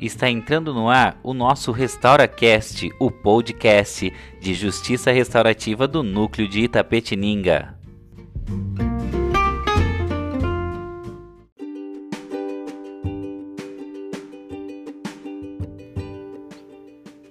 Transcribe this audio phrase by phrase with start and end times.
[0.00, 6.60] Está entrando no ar o nosso RestauraCast, o podcast de justiça restaurativa do núcleo de
[6.60, 7.78] Itapetininga.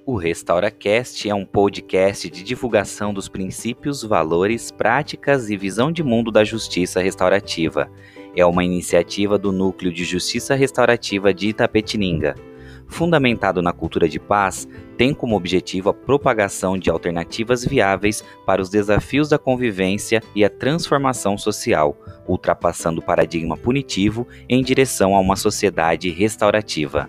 [0.05, 6.31] O RestauraCast é um podcast de divulgação dos princípios, valores, práticas e visão de mundo
[6.31, 7.91] da justiça restaurativa.
[8.35, 12.35] É uma iniciativa do Núcleo de Justiça Restaurativa de Itapetininga
[12.89, 14.67] fundamentado na cultura de paz,
[14.97, 20.49] tem como objetivo a propagação de alternativas viáveis para os desafios da convivência e a
[20.49, 27.07] transformação social, ultrapassando o paradigma punitivo em direção a uma sociedade restaurativa.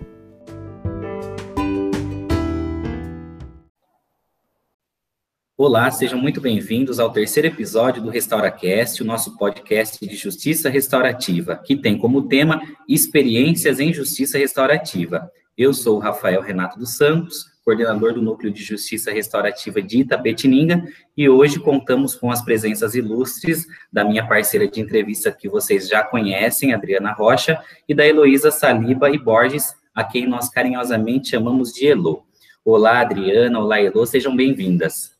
[5.57, 11.55] Olá, sejam muito bem-vindos ao terceiro episódio do RestauraCast, o nosso podcast de justiça restaurativa,
[11.55, 15.29] que tem como tema Experiências em Justiça Restaurativa.
[15.61, 20.83] Eu sou o Rafael Renato dos Santos, coordenador do Núcleo de Justiça Restaurativa de Itapetininga,
[21.15, 26.03] e hoje contamos com as presenças ilustres da minha parceira de entrevista que vocês já
[26.03, 31.85] conhecem, Adriana Rocha, e da Heloísa Saliba e Borges, a quem nós carinhosamente chamamos de
[31.85, 32.25] Elo.
[32.65, 35.11] Olá, Adriana, olá, Elo, sejam bem-vindas.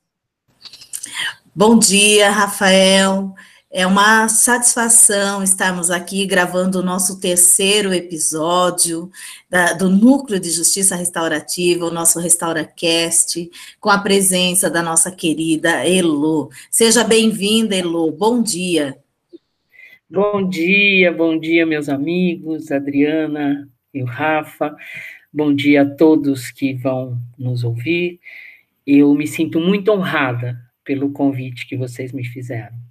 [1.56, 3.31] Bom dia, Rafael.
[3.74, 9.10] É uma satisfação estarmos aqui gravando o nosso terceiro episódio
[9.50, 13.50] da, do Núcleo de Justiça Restaurativa, o nosso RestauraCast,
[13.80, 16.50] com a presença da nossa querida Elo.
[16.70, 18.12] Seja bem-vinda, Elo.
[18.12, 18.98] Bom dia.
[20.10, 24.76] Bom dia, bom dia, meus amigos, Adriana e o Rafa.
[25.32, 28.20] Bom dia a todos que vão nos ouvir.
[28.86, 32.91] Eu me sinto muito honrada pelo convite que vocês me fizeram.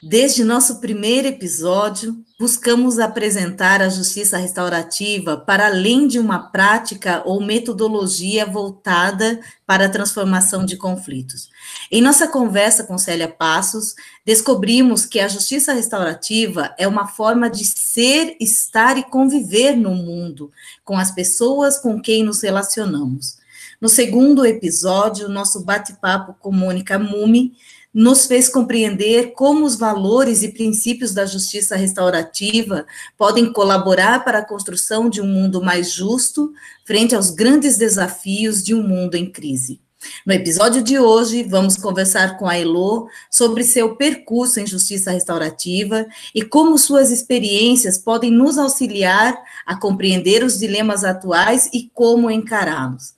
[0.00, 7.44] Desde nosso primeiro episódio, buscamos apresentar a justiça restaurativa para além de uma prática ou
[7.44, 11.50] metodologia voltada para a transformação de conflitos.
[11.90, 17.64] Em nossa conversa com Célia Passos, descobrimos que a justiça restaurativa é uma forma de
[17.64, 20.52] ser, estar e conviver no mundo
[20.84, 23.38] com as pessoas com quem nos relacionamos.
[23.80, 27.52] No segundo episódio, nosso bate-papo com Mônica Mumi,
[27.92, 34.44] nos fez compreender como os valores e princípios da justiça restaurativa podem colaborar para a
[34.44, 36.52] construção de um mundo mais justo
[36.84, 39.80] frente aos grandes desafios de um mundo em crise.
[40.24, 46.06] No episódio de hoje, vamos conversar com a Elo sobre seu percurso em justiça restaurativa
[46.32, 53.17] e como suas experiências podem nos auxiliar a compreender os dilemas atuais e como encará-los.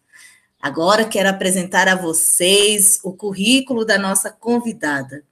[0.60, 5.24] Agora quero apresentar a vocês o currículo da nossa convidada,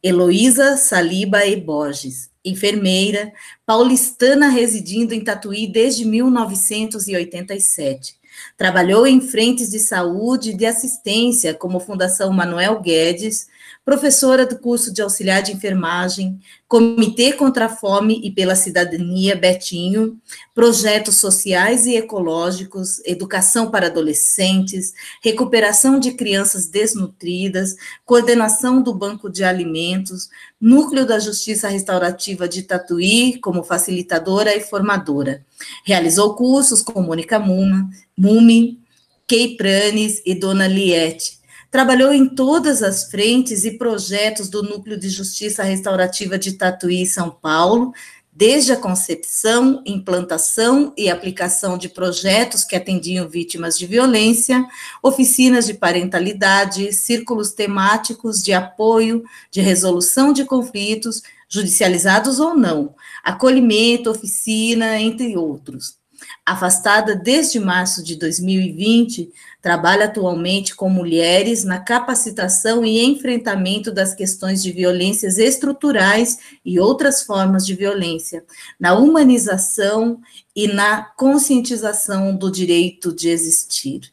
[0.00, 3.32] Heloísa Saliba e Borges, enfermeira,
[3.66, 8.16] paulistana residindo em Tatuí desde 1987.
[8.56, 13.48] Trabalhou em frentes de saúde e de assistência, como Fundação Manuel Guedes,
[13.88, 16.38] professora do curso de auxiliar de enfermagem,
[16.68, 20.20] Comitê contra a Fome e pela Cidadania Betinho,
[20.54, 29.42] projetos sociais e ecológicos, educação para adolescentes, recuperação de crianças desnutridas, coordenação do Banco de
[29.42, 30.28] Alimentos,
[30.60, 35.42] Núcleo da Justiça Restaurativa de Tatuí, como facilitadora e formadora.
[35.82, 38.78] Realizou cursos com Mônica Mumi,
[39.26, 41.37] Kei Pranes e Dona Liette
[41.70, 47.30] Trabalhou em todas as frentes e projetos do Núcleo de Justiça Restaurativa de Tatuí, São
[47.30, 47.92] Paulo,
[48.38, 54.64] desde a concepção, implantação e aplicação de projetos que atendiam vítimas de violência,
[55.02, 64.08] oficinas de parentalidade, círculos temáticos de apoio, de resolução de conflitos, judicializados ou não, acolhimento,
[64.08, 65.98] oficina, entre outros.
[66.46, 74.62] Afastada desde março de 2020, trabalha atualmente com mulheres na capacitação e enfrentamento das questões
[74.62, 78.44] de violências estruturais e outras formas de violência,
[78.78, 80.20] na humanização
[80.54, 84.12] e na conscientização do direito de existir.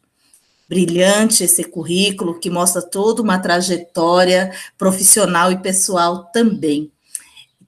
[0.67, 6.91] Brilhante esse currículo que mostra toda uma trajetória profissional e pessoal também.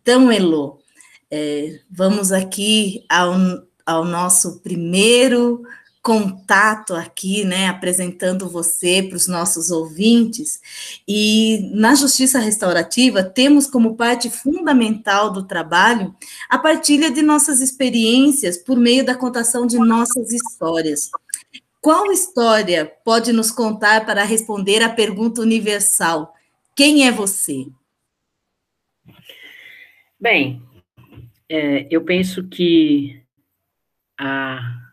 [0.01, 0.79] Então, Elo,
[1.29, 3.35] é, vamos aqui ao,
[3.85, 5.61] ao nosso primeiro
[6.07, 10.61] contato aqui, né, apresentando você para os nossos ouvintes.
[11.05, 16.15] E na justiça restaurativa, temos como parte fundamental do trabalho
[16.49, 21.11] a partilha de nossas experiências por meio da contação de nossas histórias.
[21.81, 26.33] Qual história pode nos contar para responder à pergunta universal:
[26.73, 27.67] quem é você?
[30.17, 30.63] Bem,
[31.49, 33.21] é, eu penso que
[34.17, 34.86] a,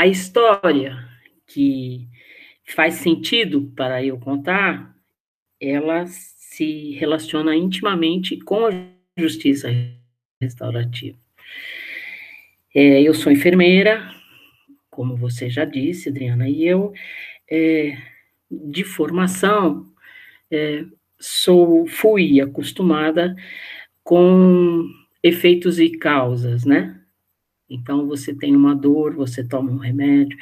[0.00, 0.96] a história
[1.46, 2.08] que
[2.64, 4.96] faz sentido para eu contar,
[5.60, 8.70] ela se relaciona intimamente com a
[9.14, 9.68] justiça
[10.40, 11.18] restaurativa.
[12.74, 14.10] É, eu sou enfermeira,
[14.88, 16.94] como você já disse, Adriana, e eu,
[17.50, 17.98] é,
[18.50, 19.92] de formação,
[20.50, 20.82] é,
[21.18, 23.36] sou, fui acostumada
[24.02, 24.82] com
[25.22, 26.99] efeitos e causas, né?
[27.70, 30.36] Então, você tem uma dor, você toma um remédio,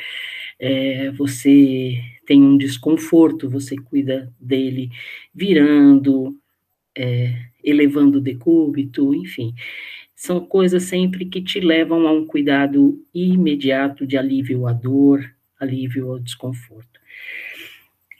[0.59, 4.91] é, você tem um desconforto, você cuida dele
[5.35, 6.37] virando,
[6.97, 9.55] é, elevando o decúbito, enfim.
[10.17, 15.25] São coisas sempre que te levam a um cuidado imediato de alívio à dor,
[15.61, 16.99] alívio ao desconforto.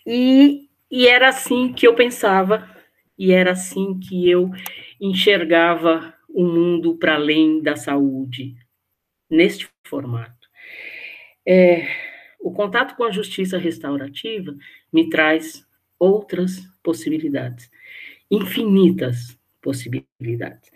[0.07, 2.69] E, e era assim que eu pensava,
[3.19, 4.51] e era assim que eu
[5.01, 8.55] enxergava o mundo para além da saúde,
[9.31, 10.49] neste formato.
[11.47, 11.87] É,
[12.41, 14.55] o contato com a justiça restaurativa
[14.93, 15.67] me traz
[15.99, 17.71] outras possibilidades,
[18.31, 20.71] infinitas possibilidades.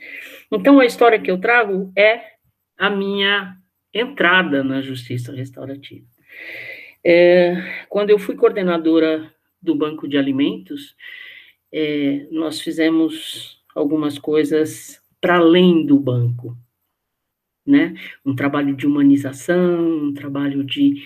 [0.50, 2.32] Então, a história que eu trago é
[2.76, 3.56] a minha
[3.94, 6.06] entrada na justiça restaurativa.
[7.04, 10.96] É, quando eu fui coordenadora do Banco de Alimentos,
[11.72, 16.56] é, nós fizemos algumas coisas para além do banco
[17.66, 17.94] né?
[18.24, 21.02] Um trabalho de humanização, um trabalho de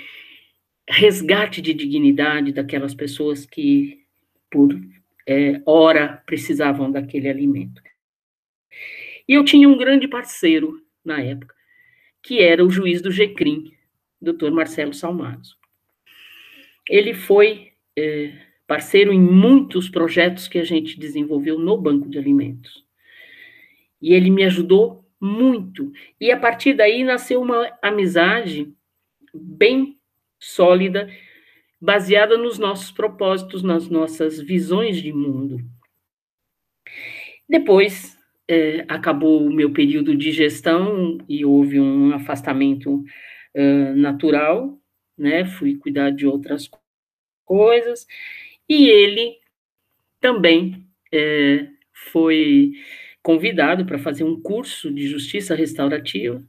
[0.88, 4.04] resgate de dignidade daquelas pessoas que,
[4.50, 4.78] por
[5.26, 7.82] é, hora, precisavam daquele alimento.
[9.28, 11.54] E eu tinha um grande parceiro na época,
[12.22, 13.72] que era o juiz do GECRIM,
[14.20, 15.56] doutor Marcelo Salmazo.
[16.88, 18.32] Ele foi é,
[18.66, 22.84] parceiro em muitos projetos que a gente desenvolveu no Banco de Alimentos.
[24.00, 25.92] E ele me ajudou muito.
[26.20, 28.72] E a partir daí nasceu uma amizade
[29.34, 29.98] bem
[30.38, 31.08] sólida,
[31.80, 35.58] baseada nos nossos propósitos, nas nossas visões de mundo.
[37.48, 38.18] Depois
[38.48, 43.04] é, acabou o meu período de gestão e houve um afastamento
[43.94, 44.78] natural,
[45.16, 45.46] né?
[45.46, 46.68] Fui cuidar de outras
[47.42, 48.06] coisas
[48.68, 49.38] e ele
[50.20, 51.66] também é,
[52.12, 52.72] foi
[53.26, 56.40] convidado para fazer um curso de justiça restaurativa,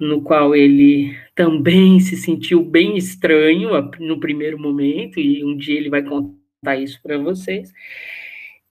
[0.00, 3.68] no qual ele também se sentiu bem estranho
[4.00, 7.70] no primeiro momento, e um dia ele vai contar isso para vocês,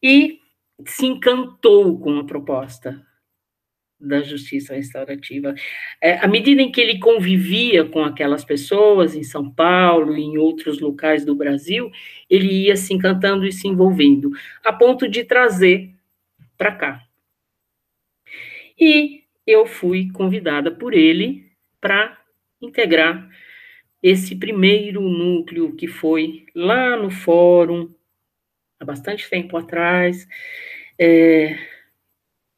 [0.01, 0.39] e
[0.87, 2.99] se encantou com a proposta
[3.99, 5.53] da justiça restaurativa.
[6.01, 10.39] É, à medida em que ele convivia com aquelas pessoas em São Paulo e em
[10.39, 11.91] outros locais do Brasil,
[12.27, 14.31] ele ia se encantando e se envolvendo,
[14.63, 15.92] a ponto de trazer
[16.57, 17.07] para cá.
[18.79, 22.17] E eu fui convidada por ele para
[22.61, 23.29] integrar
[24.01, 27.93] esse primeiro núcleo que foi lá no fórum,
[28.79, 30.27] há bastante tempo atrás,
[30.99, 31.57] é,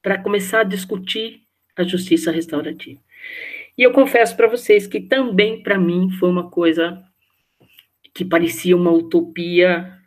[0.02, 1.44] para começar a discutir
[1.76, 3.00] a justiça restaurativa.
[3.78, 7.04] E eu confesso para vocês que também, para mim, foi uma coisa
[8.14, 10.00] que parecia uma utopia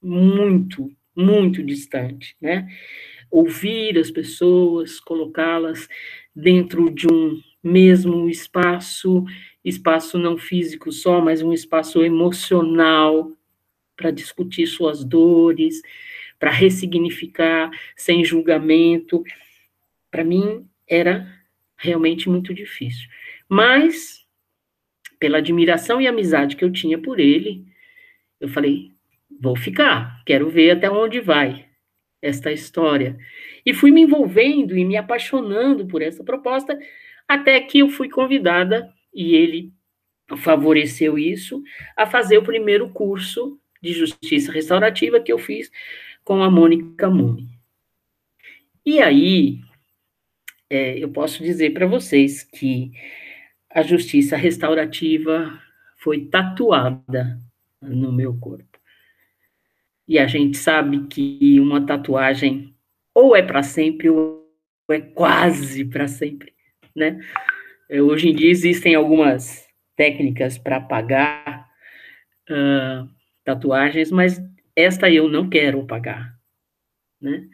[0.00, 2.68] muito, muito distante, né?
[3.30, 5.88] Ouvir as pessoas, colocá-las
[6.34, 9.24] dentro de um mesmo espaço,
[9.64, 13.32] espaço não físico só, mas um espaço emocional
[13.96, 15.80] para discutir suas dores,
[16.38, 19.24] para ressignificar sem julgamento.
[20.10, 21.26] Para mim era
[21.76, 23.08] realmente muito difícil.
[23.48, 24.24] Mas
[25.18, 27.64] pela admiração e amizade que eu tinha por ele,
[28.40, 28.93] eu falei:
[29.40, 31.66] vou ficar, quero ver até onde vai
[32.20, 33.16] esta história.
[33.64, 36.78] E fui me envolvendo e me apaixonando por essa proposta,
[37.28, 39.72] até que eu fui convidada, e ele
[40.38, 41.62] favoreceu isso,
[41.96, 45.70] a fazer o primeiro curso de justiça restaurativa que eu fiz
[46.24, 47.48] com a Mônica Mumi.
[48.84, 49.60] E aí,
[50.70, 52.92] é, eu posso dizer para vocês que
[53.70, 55.60] a justiça restaurativa
[55.96, 57.40] foi tatuada
[57.82, 58.73] no meu corpo.
[60.06, 62.74] E a gente sabe que uma tatuagem
[63.14, 64.44] ou é para sempre ou
[64.90, 66.52] é quase para sempre,
[66.94, 67.18] né?
[67.88, 71.68] É, hoje em dia existem algumas técnicas para apagar
[72.50, 73.08] uh,
[73.44, 74.42] tatuagens, mas
[74.74, 76.34] esta eu não quero apagar,
[77.20, 77.46] né?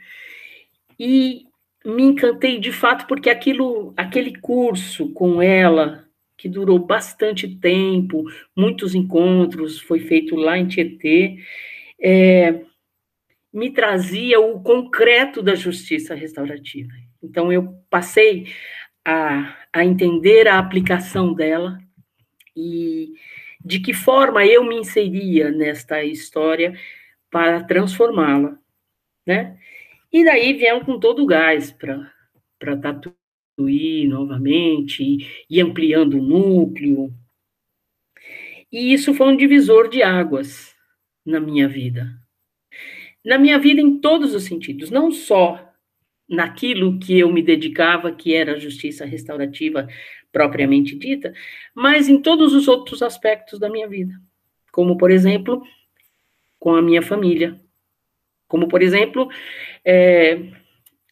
[0.99, 1.45] E
[1.85, 6.05] me encantei de fato porque aquilo, aquele curso com ela
[6.37, 8.25] que durou bastante tempo,
[8.57, 11.37] muitos encontros, foi feito lá em Tietê,
[12.01, 12.63] é,
[13.53, 16.93] me trazia o concreto da justiça restaurativa.
[17.23, 18.47] Então, eu passei
[19.05, 21.79] a a, entender a aplicação dela
[22.57, 23.15] e
[23.65, 26.79] de que forma eu me inseria nesta história
[27.31, 28.59] para transformá-la,
[29.27, 29.59] né?
[30.13, 37.13] E daí vieram com todo o gás para Tatuí novamente, e, e ampliando o núcleo.
[38.73, 40.70] E isso foi um divisor de águas
[41.31, 42.11] na minha vida.
[43.25, 45.73] Na minha vida em todos os sentidos, não só
[46.29, 49.89] naquilo que eu me dedicava, que era a justiça restaurativa
[50.33, 51.33] propriamente dita,
[51.75, 54.15] mas em todos os outros aspectos da minha vida.
[54.71, 55.63] Como, por exemplo,
[56.59, 57.61] com a minha família.
[58.47, 59.29] Como, por exemplo,
[59.85, 60.39] é,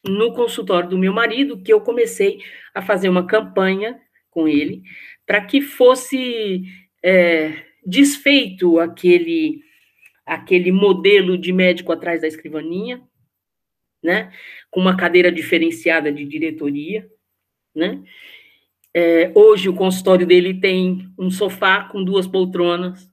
[0.05, 2.39] no consultório do meu marido, que eu comecei
[2.75, 4.83] a fazer uma campanha com ele
[5.27, 6.63] para que fosse
[7.03, 9.63] é, desfeito aquele
[10.29, 13.03] aquele modelo de médico atrás da escrivaninha,
[14.03, 14.33] né,
[14.71, 17.09] com uma cadeira diferenciada de diretoria,
[17.75, 18.03] né.
[18.95, 23.11] É, hoje o consultório dele tem um sofá com duas poltronas,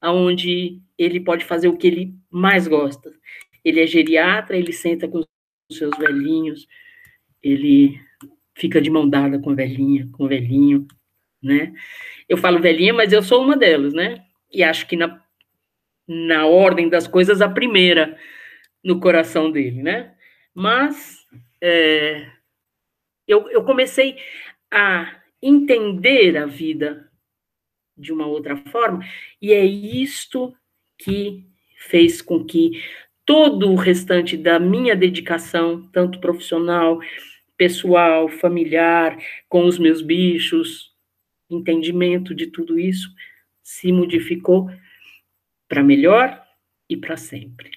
[0.00, 3.12] aonde ele pode fazer o que ele mais gosta.
[3.64, 6.66] Ele é geriatra, ele senta com os seus velhinhos,
[7.42, 8.00] ele
[8.54, 10.86] fica de mão dada com velhinha, com o velhinho,
[11.42, 11.72] né?
[12.28, 14.24] Eu falo velhinha, mas eu sou uma delas, né?
[14.52, 15.22] E acho que na,
[16.12, 18.18] na ordem das coisas, a primeira
[18.82, 20.12] no coração dele, né?
[20.52, 21.24] Mas
[21.60, 22.26] é,
[23.28, 24.16] eu, eu comecei
[24.72, 27.08] a entender a vida
[27.96, 29.04] de uma outra forma,
[29.40, 30.52] e é isto
[30.98, 32.82] que fez com que
[33.24, 36.98] todo o restante da minha dedicação, tanto profissional,
[37.56, 39.16] pessoal, familiar,
[39.48, 40.92] com os meus bichos,
[41.48, 43.08] entendimento de tudo isso,
[43.62, 44.68] se modificou
[45.70, 46.42] para melhor
[46.88, 47.70] e para sempre.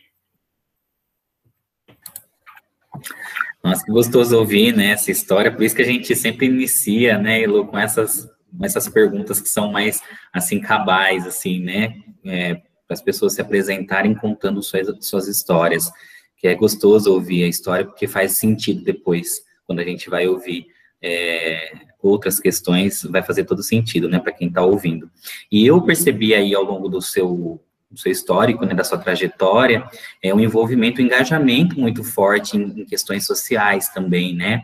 [3.64, 7.42] Nossa, que gostoso ouvir, né, essa história, por isso que a gente sempre inicia, né,
[7.44, 8.28] Elo, com essas,
[8.62, 10.02] essas perguntas que são mais,
[10.34, 15.90] assim, cabais, assim, né, é, para as pessoas se apresentarem contando suas, suas histórias,
[16.36, 20.66] que é gostoso ouvir a história, porque faz sentido depois, quando a gente vai ouvir
[21.00, 25.10] é, outras questões, vai fazer todo sentido, né, para quem está ouvindo.
[25.52, 29.88] E eu percebi aí ao longo do seu do seu histórico, né, da sua trajetória,
[30.22, 34.64] é um envolvimento, um engajamento muito forte em, em questões sociais também, né,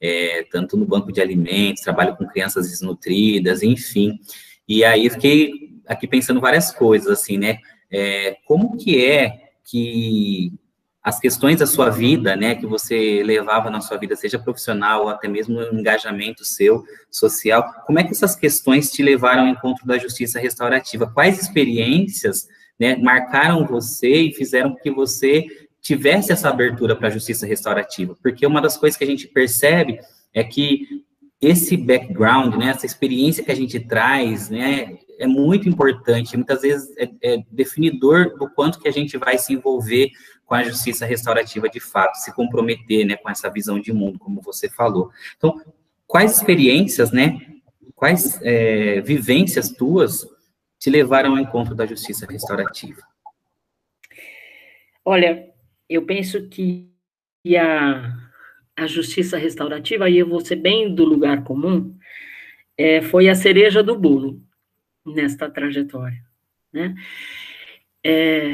[0.00, 4.18] é, tanto no banco de alimentos, trabalho com crianças desnutridas, enfim.
[4.66, 5.52] E aí fiquei
[5.86, 7.58] aqui pensando várias coisas, assim, né,
[7.90, 10.52] é, como que é que
[11.02, 15.08] as questões da sua vida, né, que você levava na sua vida, seja profissional ou
[15.08, 19.86] até mesmo no engajamento seu, social, como é que essas questões te levaram ao encontro
[19.86, 21.10] da justiça restaurativa?
[21.10, 22.46] Quais experiências
[22.80, 25.46] né, marcaram você e fizeram que você
[25.82, 28.16] tivesse essa abertura para a justiça restaurativa.
[28.22, 30.00] Porque uma das coisas que a gente percebe
[30.32, 31.04] é que
[31.40, 36.94] esse background, né, essa experiência que a gente traz, né, é muito importante, muitas vezes
[36.96, 40.10] é, é, definidor do quanto que a gente vai se envolver
[40.46, 44.40] com a justiça restaurativa de fato, se comprometer, né, com essa visão de mundo, como
[44.40, 45.10] você falou.
[45.36, 45.60] Então,
[46.06, 47.38] quais experiências, né,
[47.94, 50.26] quais é, vivências tuas
[50.80, 53.02] te levaram ao encontro da justiça restaurativa?
[55.04, 55.52] Olha,
[55.86, 56.90] eu penso que
[57.54, 58.16] a,
[58.74, 61.94] a justiça restaurativa, aí eu vou ser bem do lugar comum,
[62.78, 64.42] é, foi a cereja do bolo
[65.04, 66.24] nesta trajetória,
[66.72, 66.94] né?
[68.02, 68.50] É,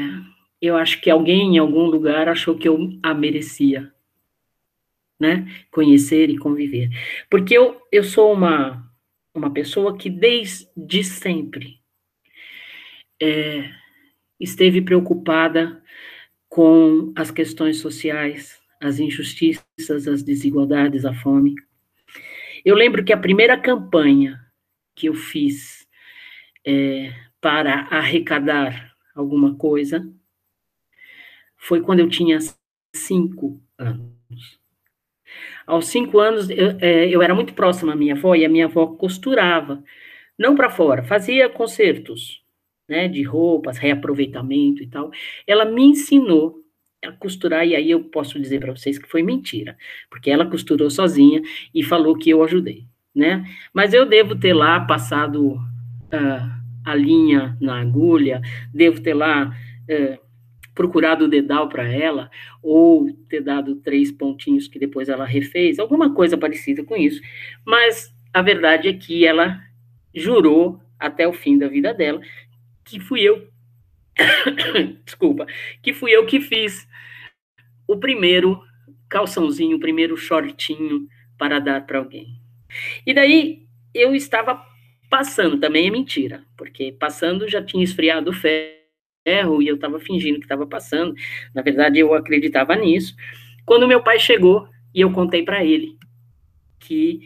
[0.61, 3.93] eu acho que alguém em algum lugar achou que eu a merecia,
[5.17, 5.47] né?
[5.71, 6.89] Conhecer e conviver.
[7.29, 8.91] Porque eu, eu sou uma,
[9.33, 11.76] uma pessoa que desde sempre
[13.21, 13.69] é,
[14.39, 15.81] esteve preocupada
[16.47, 21.55] com as questões sociais, as injustiças, as desigualdades, a fome.
[22.63, 24.39] Eu lembro que a primeira campanha
[24.95, 25.87] que eu fiz
[26.65, 30.07] é, para arrecadar alguma coisa
[31.55, 32.39] foi quando eu tinha
[32.93, 34.59] cinco anos.
[35.65, 38.65] Aos cinco anos, eu, é, eu era muito próxima à minha avó e a minha
[38.65, 39.83] avó costurava,
[40.37, 42.41] não para fora, fazia concertos
[42.87, 45.11] né, de roupas, reaproveitamento e tal,
[45.45, 46.63] ela me ensinou
[47.03, 49.77] a costurar, e aí eu posso dizer para vocês que foi mentira,
[50.09, 51.41] porque ela costurou sozinha
[51.73, 53.45] e falou que eu ajudei, né?
[53.73, 58.41] Mas eu devo ter lá passado uh, a linha na agulha,
[58.73, 60.27] devo ter lá uh,
[60.73, 62.29] procurado o dedal para ela,
[62.63, 67.21] ou ter dado três pontinhos que depois ela refez, alguma coisa parecida com isso,
[67.65, 69.59] mas a verdade é que ela
[70.13, 72.21] jurou até o fim da vida dela
[72.87, 73.47] que fui eu,
[75.05, 75.45] desculpa,
[75.83, 76.87] que fui eu que fiz
[77.87, 78.61] o primeiro
[79.09, 82.41] calçãozinho, o primeiro shortinho para dar para alguém.
[83.05, 84.65] E daí eu estava
[85.09, 90.39] passando, também é mentira, porque passando já tinha esfriado o ferro e eu estava fingindo
[90.39, 91.13] que estava passando.
[91.53, 93.15] Na verdade, eu acreditava nisso.
[93.65, 95.97] Quando meu pai chegou e eu contei para ele
[96.79, 97.21] que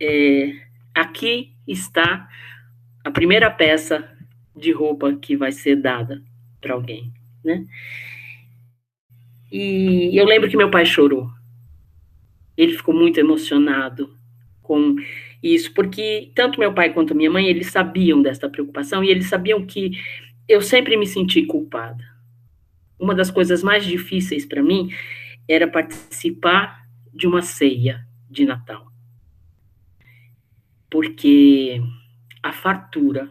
[0.00, 0.52] é,
[0.94, 2.28] aqui está
[3.04, 4.17] a primeira peça
[4.58, 6.22] de roupa que vai ser dada
[6.60, 7.12] para alguém,
[7.44, 7.66] né?
[9.50, 11.30] E eu lembro que meu pai chorou.
[12.56, 14.14] Ele ficou muito emocionado
[14.62, 14.96] com
[15.42, 19.64] isso, porque tanto meu pai quanto minha mãe, eles sabiam desta preocupação e eles sabiam
[19.64, 19.92] que
[20.48, 22.04] eu sempre me senti culpada.
[22.98, 24.90] Uma das coisas mais difíceis para mim
[25.46, 28.86] era participar de uma ceia de Natal.
[30.90, 31.80] Porque
[32.42, 33.30] a fartura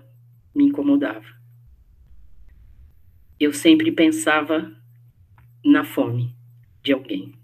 [0.58, 1.26] me incomodava.
[3.40, 4.76] Eu sempre pensava
[5.64, 6.36] na fome
[6.82, 7.36] de alguém.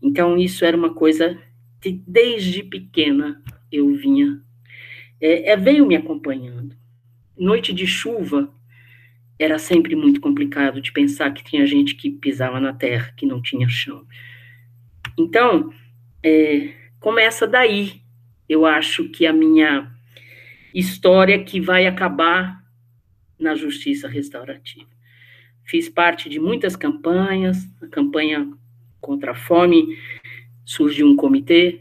[0.00, 1.38] Então, isso era uma coisa
[1.80, 4.42] que desde pequena eu vinha,
[5.20, 6.74] é, é, veio me acompanhando.
[7.36, 8.50] Noite de chuva
[9.38, 13.42] era sempre muito complicado de pensar que tinha gente que pisava na terra, que não
[13.42, 14.06] tinha chão.
[15.18, 15.70] Então,
[16.22, 18.00] é, começa daí,
[18.48, 19.95] eu acho que a minha
[20.78, 22.62] história que vai acabar
[23.38, 24.88] na justiça restaurativa.
[25.64, 28.46] Fiz parte de muitas campanhas, a campanha
[29.00, 29.96] contra a fome
[30.66, 31.80] surgiu um comitê.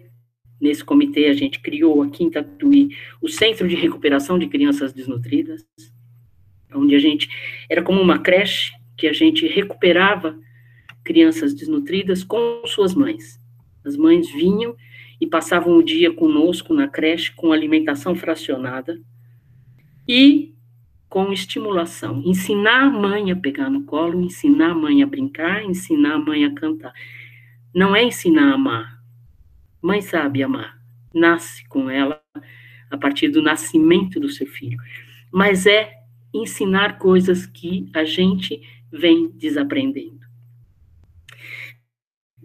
[0.61, 5.65] Nesse comitê a gente criou aqui em Tatuí o Centro de Recuperação de Crianças Desnutridas,
[6.73, 7.27] onde a gente
[7.69, 10.39] era como uma creche que a gente recuperava
[11.03, 13.39] crianças desnutridas com suas mães.
[13.83, 14.73] As mães vinham
[15.19, 18.99] e passavam o dia conosco na creche com alimentação fracionada
[20.07, 20.53] e
[21.09, 22.21] com estimulação.
[22.25, 26.45] Ensinar a mãe a pegar no colo, ensinar a mãe a brincar, ensinar a mãe
[26.45, 26.93] a cantar.
[27.73, 28.99] Não é ensinar a amar.
[29.81, 30.77] Mãe sabe amar.
[31.13, 32.21] Nasce com ela
[32.89, 34.77] a partir do nascimento do seu filho.
[35.31, 35.93] Mas é
[36.33, 38.61] ensinar coisas que a gente
[38.91, 40.14] vem desaprendendo.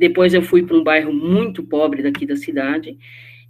[0.00, 2.96] Depois eu fui para um bairro muito pobre daqui da cidade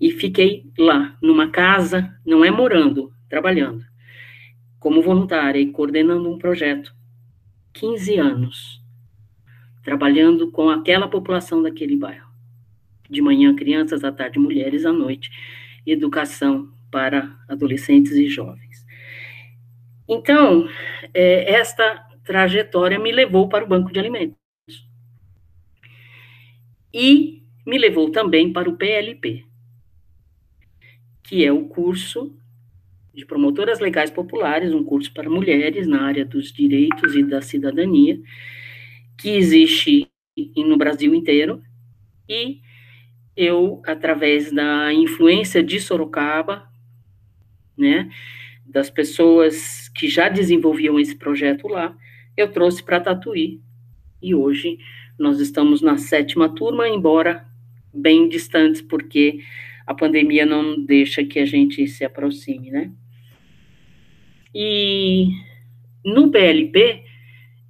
[0.00, 3.84] e fiquei lá, numa casa, não é morando, trabalhando,
[4.80, 6.92] como voluntária e coordenando um projeto.
[7.72, 8.82] 15 anos,
[9.84, 12.28] trabalhando com aquela população daquele bairro.
[13.08, 15.30] De manhã, crianças, à tarde, mulheres, à noite,
[15.86, 18.84] educação para adolescentes e jovens.
[20.08, 20.68] Então,
[21.14, 24.39] é, esta trajetória me levou para o banco de alimentos
[26.92, 29.44] e me levou também para o PLP,
[31.22, 32.34] que é o curso
[33.14, 38.20] de promotoras legais populares, um curso para mulheres na área dos direitos e da cidadania,
[39.18, 40.08] que existe
[40.56, 41.62] no Brasil inteiro,
[42.28, 42.60] e
[43.36, 46.68] eu, através da influência de Sorocaba,
[47.76, 48.10] né,
[48.66, 51.96] das pessoas que já desenvolviam esse projeto lá,
[52.36, 53.60] eu trouxe para Tatuí,
[54.22, 54.78] e hoje
[55.20, 57.46] nós estamos na sétima turma, embora
[57.92, 59.40] bem distantes, porque
[59.86, 62.90] a pandemia não deixa que a gente se aproxime, né?
[64.54, 65.28] E
[66.02, 67.04] no PLP,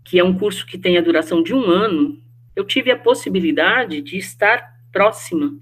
[0.05, 2.23] que é um curso que tem a duração de um ano,
[2.55, 5.59] eu tive a possibilidade de estar próxima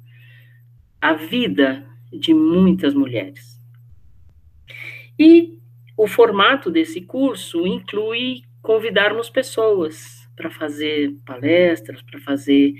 [1.00, 3.58] à vida de muitas mulheres.
[5.18, 5.58] E
[5.96, 12.74] o formato desse curso inclui convidarmos pessoas para fazer palestras, para fazer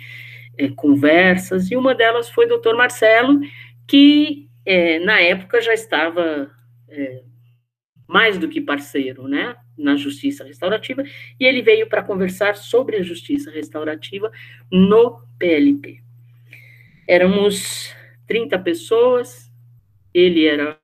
[0.56, 3.40] é, conversas, e uma delas foi o doutor Marcelo,
[3.86, 6.50] que é, na época já estava
[6.88, 7.22] é,
[8.06, 11.02] mais do que parceiro, né, na justiça restaurativa,
[11.38, 14.30] e ele veio para conversar sobre a justiça restaurativa
[14.70, 16.00] no PLP.
[17.06, 17.94] Éramos
[18.26, 19.50] 30 pessoas,
[20.14, 20.78] ele era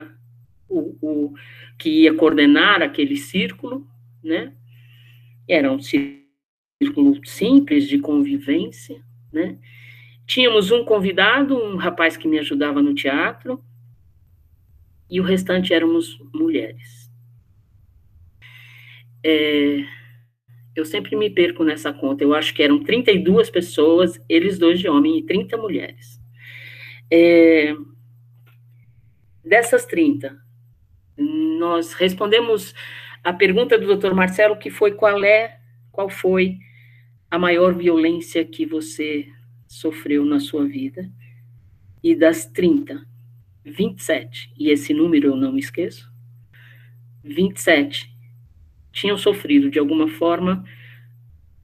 [0.68, 1.34] o, o
[1.78, 3.86] que ia coordenar aquele círculo,
[4.22, 4.52] né,
[5.48, 6.23] era um círculo
[6.84, 9.58] círculo simples de convivência, né?
[10.26, 13.62] Tínhamos um convidado, um rapaz que me ajudava no teatro,
[15.10, 17.10] e o restante éramos mulheres.
[19.22, 19.84] É,
[20.74, 24.88] eu sempre me perco nessa conta, eu acho que eram 32 pessoas, eles dois de
[24.88, 26.20] homem e 30 mulheres.
[27.10, 27.74] É,
[29.44, 30.36] dessas 30,
[31.16, 32.74] nós respondemos
[33.22, 34.14] a pergunta do Dr.
[34.14, 35.58] Marcelo, que foi qual é,
[35.92, 36.58] qual foi
[37.34, 39.26] a maior violência que você
[39.66, 41.10] sofreu na sua vida.
[42.00, 43.04] E das 30,
[43.64, 46.08] 27, e esse número eu não me esqueço,
[47.24, 48.14] 27
[48.92, 50.64] tinham sofrido de alguma forma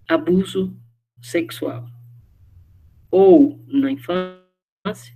[0.09, 0.77] abuso
[1.23, 1.87] sexual.
[3.09, 5.15] Ou na infância,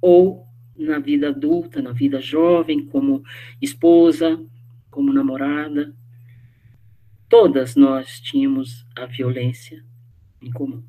[0.00, 3.24] ou na vida adulta, na vida jovem, como
[3.60, 4.40] esposa,
[4.88, 5.92] como namorada.
[7.28, 9.84] Todas nós tínhamos a violência
[10.40, 10.84] em comum.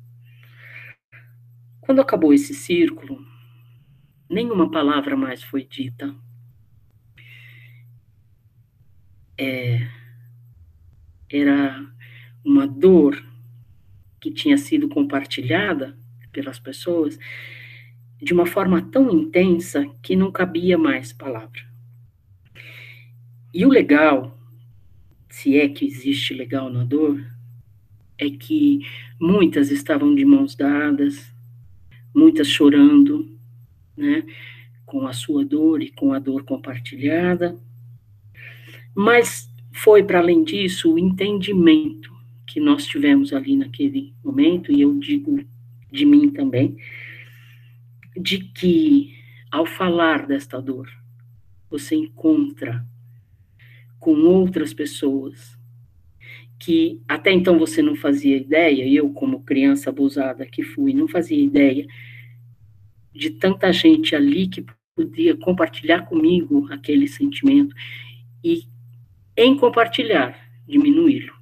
[1.80, 3.24] Quando acabou esse círculo,
[4.28, 6.14] nenhuma palavra mais foi dita.
[9.38, 9.88] É,
[11.30, 11.86] era
[12.44, 13.22] uma dor
[14.20, 15.98] que tinha sido compartilhada
[16.32, 17.18] pelas pessoas
[18.20, 21.60] de uma forma tão intensa que não cabia mais palavra.
[23.52, 24.35] E o legal,
[25.36, 27.22] se é que existe legal na dor,
[28.16, 28.80] é que
[29.20, 31.30] muitas estavam de mãos dadas,
[32.14, 33.38] muitas chorando,
[33.94, 34.24] né,
[34.86, 37.54] com a sua dor e com a dor compartilhada.
[38.94, 42.10] Mas foi para além disso o entendimento
[42.46, 45.44] que nós tivemos ali naquele momento, e eu digo
[45.92, 46.78] de mim também,
[48.18, 49.14] de que
[49.50, 50.88] ao falar desta dor,
[51.68, 52.86] você encontra
[53.98, 55.56] com outras pessoas
[56.58, 61.38] que até então você não fazia ideia, eu como criança abusada que fui, não fazia
[61.38, 61.86] ideia
[63.12, 67.74] de tanta gente ali que podia compartilhar comigo aquele sentimento
[68.42, 68.64] e
[69.36, 71.34] em compartilhar, diminuí-lo.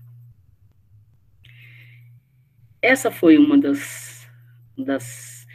[2.82, 4.28] Essa foi uma das,
[4.76, 5.46] das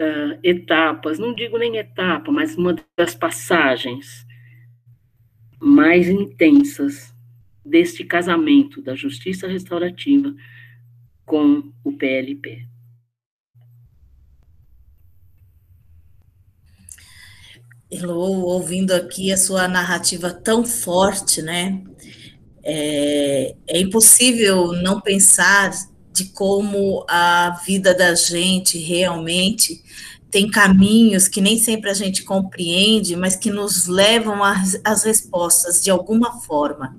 [0.00, 4.26] uh, etapas, não digo nem etapa, mas uma das passagens
[5.60, 7.14] mais intensas
[7.64, 10.34] deste casamento da justiça restaurativa
[11.24, 12.66] com o PLP.
[17.90, 21.82] Elô, ouvindo aqui a sua narrativa tão forte, né?
[22.62, 25.70] É, é impossível não pensar
[26.12, 29.82] de como a vida da gente realmente
[30.30, 35.90] tem caminhos que nem sempre a gente compreende, mas que nos levam às, respostas de
[35.90, 36.96] alguma forma.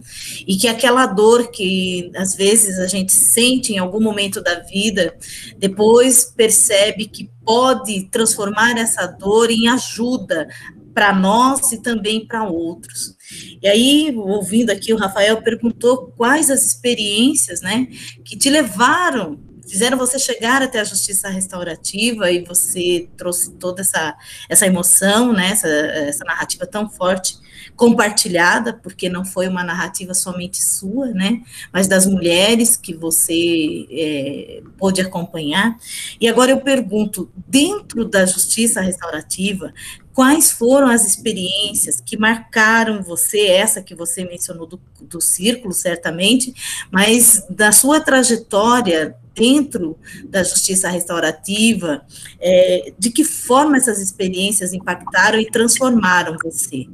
[0.47, 5.15] E que aquela dor que às vezes a gente sente em algum momento da vida,
[5.57, 10.47] depois percebe que pode transformar essa dor em ajuda
[10.93, 13.15] para nós e também para outros.
[13.61, 17.87] E aí, ouvindo aqui, o Rafael perguntou quais as experiências, né,
[18.25, 24.15] que te levaram, fizeram você chegar até a justiça restaurativa e você trouxe toda essa,
[24.49, 27.37] essa emoção, né, essa, essa narrativa tão forte
[27.75, 34.61] compartilhada, porque não foi uma narrativa somente sua, né, mas das mulheres que você é,
[34.77, 35.77] pôde acompanhar.
[36.19, 39.73] E agora eu pergunto, dentro da justiça restaurativa,
[40.13, 46.53] quais foram as experiências que marcaram você, essa que você mencionou do, do círculo, certamente,
[46.91, 52.05] mas da sua trajetória dentro da justiça restaurativa,
[52.41, 56.85] é, de que forma essas experiências impactaram e transformaram você?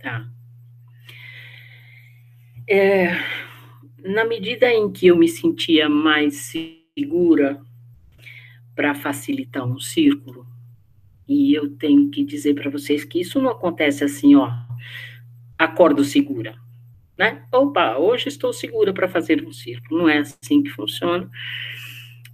[0.00, 0.26] Tá.
[2.68, 3.16] É,
[4.04, 6.52] na medida em que eu me sentia mais
[6.96, 7.60] segura
[8.74, 10.46] para facilitar um círculo,
[11.28, 14.50] e eu tenho que dizer para vocês que isso não acontece assim, ó,
[15.56, 16.59] acordo segura,
[17.20, 17.42] né?
[17.52, 20.00] Opa, hoje estou segura para fazer um círculo.
[20.00, 21.30] Não é assim que funciona.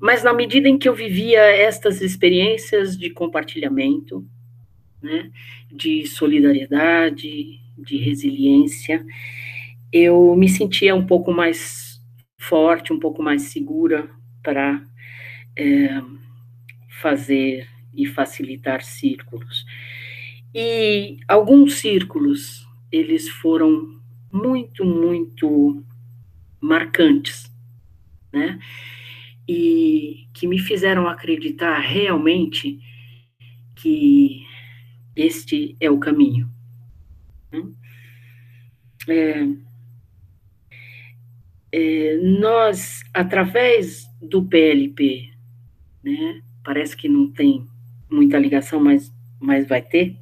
[0.00, 4.24] Mas na medida em que eu vivia estas experiências de compartilhamento,
[5.02, 5.32] né,
[5.68, 9.04] de solidariedade, de resiliência,
[9.92, 12.00] eu me sentia um pouco mais
[12.38, 14.08] forte, um pouco mais segura
[14.40, 14.86] para
[15.58, 16.00] é,
[17.00, 19.64] fazer e facilitar círculos.
[20.54, 23.95] E alguns círculos, eles foram
[24.36, 25.84] muito, muito
[26.60, 27.50] marcantes,
[28.32, 28.58] né?
[29.48, 32.80] E que me fizeram acreditar realmente
[33.76, 34.44] que
[35.14, 36.50] este é o caminho.
[37.52, 37.62] Né?
[39.08, 39.46] É,
[41.72, 45.30] é, nós, através do PLP,
[46.02, 47.66] né, parece que não tem
[48.10, 50.16] muita ligação, mas, mas vai ter.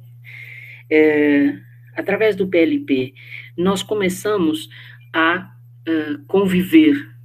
[0.89, 1.57] É,
[1.95, 3.13] através do PLP,
[3.57, 4.69] nós começamos
[5.13, 5.51] a
[5.87, 7.15] uh, conviver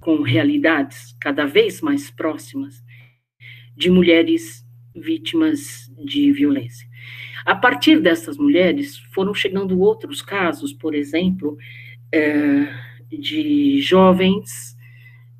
[0.00, 2.84] com realidades cada vez mais próximas
[3.76, 6.88] de mulheres vítimas de violência.
[7.44, 11.56] A partir dessas mulheres, foram chegando outros casos, por exemplo,
[12.12, 12.72] é,
[13.08, 14.76] de jovens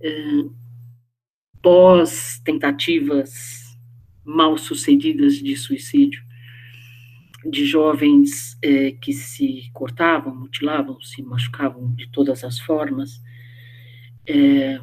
[0.00, 0.12] é,
[1.62, 3.76] pós tentativas
[4.24, 6.22] mal sucedidas de suicídio,
[7.50, 13.22] de jovens é, que se cortavam, mutilavam, se machucavam de todas as formas,
[14.26, 14.80] é,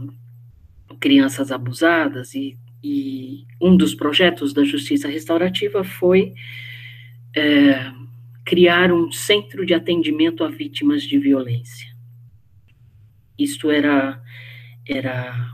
[1.00, 6.34] crianças abusadas e e um dos projetos da Justiça Restaurativa foi
[7.34, 7.92] é,
[8.46, 11.96] criar um centro de atendimento a vítimas de violência.
[13.40, 14.22] Isto era,
[14.86, 15.54] era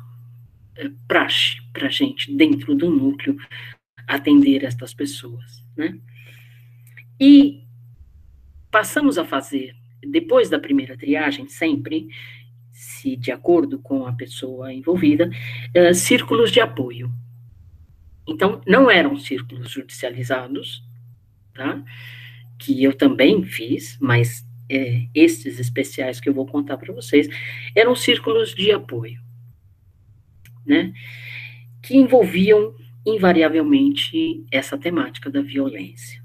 [1.08, 3.38] praxe para a gente, dentro do núcleo,
[4.08, 5.64] atender estas pessoas.
[5.78, 6.00] Né?
[7.20, 7.64] E
[8.72, 12.08] passamos a fazer, depois da primeira triagem, sempre,
[12.72, 15.30] se de acordo com a pessoa envolvida,
[15.76, 17.12] uh, círculos de apoio.
[18.28, 20.84] Então, não eram círculos judicializados,
[21.54, 21.84] tá?
[22.60, 27.28] que eu também fiz, mas é, estes especiais que eu vou contar para vocês,
[27.74, 29.20] eram círculos de apoio,
[30.66, 30.94] né?
[31.82, 36.22] Que envolviam invariavelmente essa temática da violência.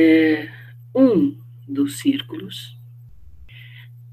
[0.00, 0.48] É,
[0.94, 2.78] um dos círculos,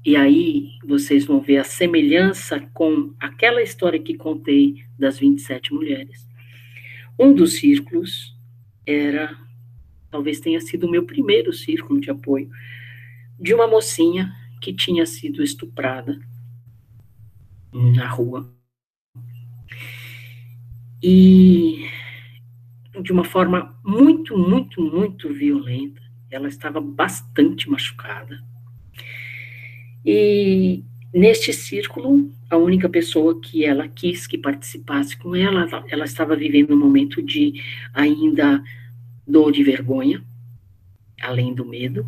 [0.04, 6.28] e aí vocês vão ver a semelhança com aquela história que contei das 27 mulheres.
[7.16, 8.36] Um dos círculos
[8.84, 9.38] era
[10.10, 12.50] talvez tenha sido o meu primeiro círculo de apoio,
[13.38, 16.18] de uma mocinha que tinha sido estuprada
[17.72, 18.52] na rua.
[21.00, 21.86] E
[23.02, 26.00] de uma forma muito, muito, muito violenta.
[26.30, 28.42] Ela estava bastante machucada.
[30.04, 36.36] E neste círculo, a única pessoa que ela quis que participasse com ela, ela estava
[36.36, 38.62] vivendo um momento de ainda
[39.26, 40.22] dor de vergonha,
[41.20, 42.06] além do medo.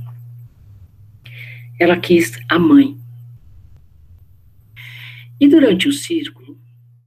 [1.78, 2.98] Ela quis a mãe.
[5.40, 6.58] E durante o círculo,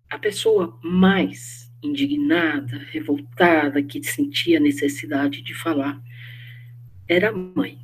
[0.09, 6.01] a pessoa mais indignada, revoltada, que sentia necessidade de falar,
[7.07, 7.79] era a mãe.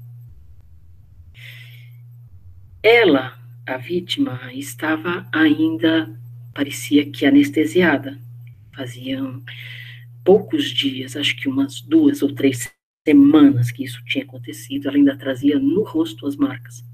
[2.82, 6.18] Ela, a vítima, estava ainda,
[6.54, 8.20] parecia que anestesiada.
[8.74, 9.44] Faziam
[10.24, 12.72] poucos dias, acho que umas duas ou três
[13.08, 16.86] semanas que isso tinha acontecido, ela ainda trazia no rosto as marcas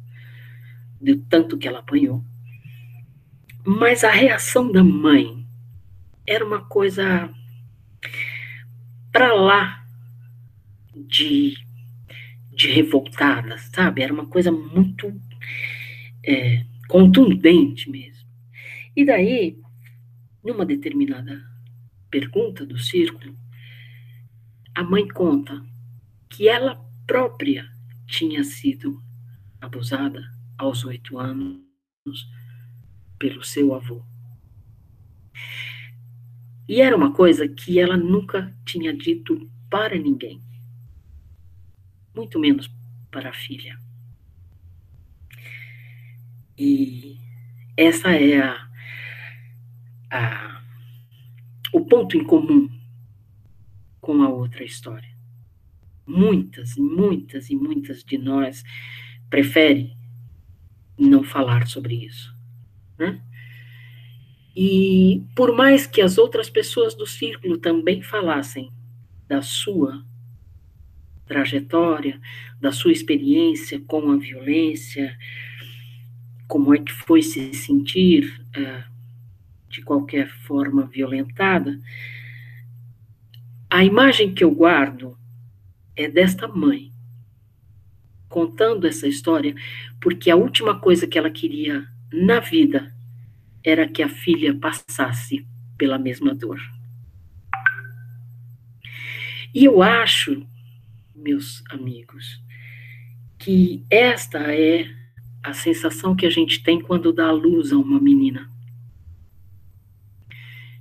[1.01, 2.23] do tanto que ela apanhou.
[3.65, 5.42] Mas a reação da mãe
[6.25, 7.29] era uma coisa
[9.11, 9.85] para lá
[10.95, 11.55] de,
[12.51, 14.01] de revoltada, sabe?
[14.01, 15.13] Era uma coisa muito
[16.25, 18.27] é, contundente mesmo.
[18.95, 19.59] E daí,
[20.43, 21.41] numa determinada
[22.09, 23.37] pergunta do círculo,
[24.75, 25.63] a mãe conta
[26.29, 27.67] que ela própria
[28.07, 29.01] tinha sido
[29.61, 30.21] abusada
[30.57, 31.61] aos oito anos
[33.19, 34.03] pelo seu avô.
[36.67, 40.41] E era uma coisa que ela nunca tinha dito para ninguém,
[42.15, 42.71] muito menos
[43.11, 43.77] para a filha.
[46.57, 47.17] E
[47.75, 48.69] essa é a,
[50.11, 50.63] a
[51.73, 52.69] o ponto em comum
[53.99, 55.09] com a outra história.
[56.05, 58.63] Muitas, muitas e muitas de nós
[59.29, 59.97] preferem
[60.97, 62.35] não falar sobre isso,
[62.99, 63.19] né?
[64.55, 68.71] E por mais que as outras pessoas do círculo também falassem
[69.27, 70.03] da sua
[71.25, 72.19] trajetória,
[72.61, 75.17] da sua experiência com a violência,
[76.47, 78.93] como é que foi se sentir uh,
[79.69, 81.79] de qualquer forma violentada,
[83.69, 85.17] a imagem que eu guardo
[85.95, 86.93] é desta mãe
[88.29, 89.55] contando essa história,
[89.99, 92.93] porque a última coisa que ela queria na vida
[93.63, 95.47] era que a filha passasse
[95.77, 96.59] pela mesma dor.
[99.53, 100.45] E eu acho,
[101.15, 102.41] meus amigos,
[103.37, 104.87] que esta é
[105.43, 108.49] a sensação que a gente tem quando dá a luz a uma menina.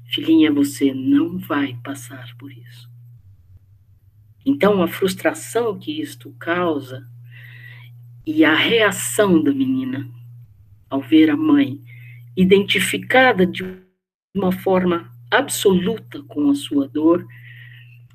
[0.06, 2.90] Filhinha, você não vai passar por isso.
[4.44, 7.06] Então, a frustração que isto causa
[8.26, 10.08] e a reação da menina
[10.88, 11.82] ao ver a mãe
[12.36, 13.64] identificada de
[14.34, 17.26] uma forma absoluta com a sua dor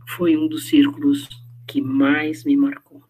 [0.09, 1.27] foi um dos círculos
[1.67, 3.03] que mais me marcou.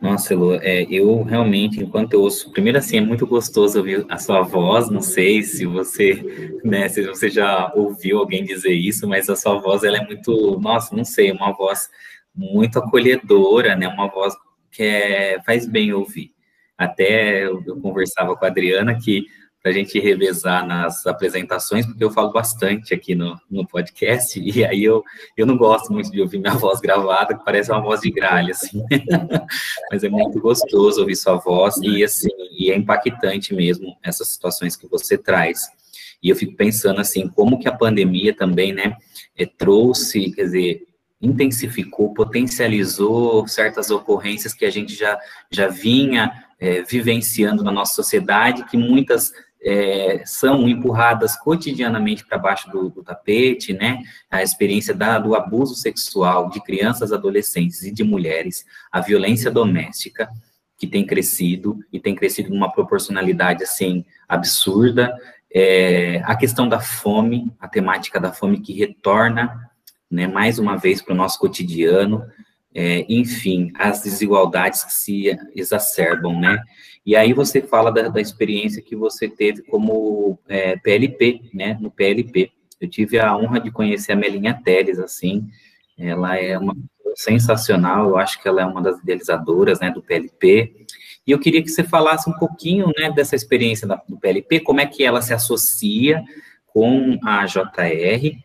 [0.00, 4.18] Nossa, Elu, é, eu realmente, enquanto eu ouço, primeiro assim, é muito gostoso ouvir a
[4.18, 9.30] sua voz, não sei se você, né, se você já ouviu alguém dizer isso, mas
[9.30, 11.88] a sua voz, ela é muito, nossa, não sei, uma voz
[12.34, 14.34] muito acolhedora, né, uma voz
[14.74, 16.32] que é, faz bem ouvir.
[16.76, 19.26] Até eu, eu conversava com a Adriana que
[19.64, 24.62] para a gente revezar nas apresentações, porque eu falo bastante aqui no, no podcast, e
[24.62, 25.02] aí eu,
[25.38, 28.50] eu não gosto muito de ouvir minha voz gravada, que parece uma voz de gralha,
[28.50, 28.84] assim.
[29.90, 34.76] Mas é muito gostoso ouvir sua voz, e assim, e é impactante mesmo essas situações
[34.76, 35.62] que você traz.
[36.22, 38.98] E eu fico pensando assim, como que a pandemia também, né,
[39.34, 40.82] é, trouxe, quer dizer,
[41.24, 45.18] intensificou, potencializou certas ocorrências que a gente já,
[45.50, 49.32] já vinha é, vivenciando na nossa sociedade, que muitas
[49.64, 54.02] é, são empurradas cotidianamente para baixo do, do, tapete, né?
[54.30, 60.28] A experiência da, do abuso sexual de crianças, adolescentes e de mulheres, a violência doméstica,
[60.76, 65.16] que tem crescido e tem crescido numa proporcionalidade assim absurda.
[65.52, 69.70] É, a questão da fome, a temática da fome que retorna,
[70.14, 72.24] né, mais uma vez para o nosso cotidiano.
[72.76, 76.58] É, enfim, as desigualdades que se exacerbam, né?
[77.06, 81.90] E aí você fala da, da experiência que você teve como é, PLP, né, no
[81.90, 82.50] PLP.
[82.80, 85.46] Eu tive a honra de conhecer a Melinha Teles, assim,
[85.96, 86.74] ela é uma
[87.14, 90.84] sensacional, eu acho que ela é uma das idealizadoras, né, do PLP,
[91.26, 94.80] e eu queria que você falasse um pouquinho, né, dessa experiência da, do PLP, como
[94.80, 96.22] é que ela se associa
[96.66, 98.36] com a JR,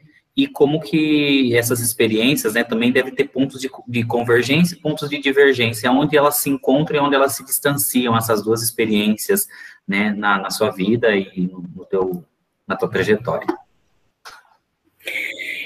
[0.44, 5.10] e como que essas experiências, né, também devem ter pontos de, de convergência e pontos
[5.10, 9.50] de divergência, onde elas se encontram e onde elas se distanciam, essas duas experiências,
[9.86, 11.42] né, na, na sua vida e
[11.76, 12.24] no, teu,
[12.66, 13.48] na tua trajetória.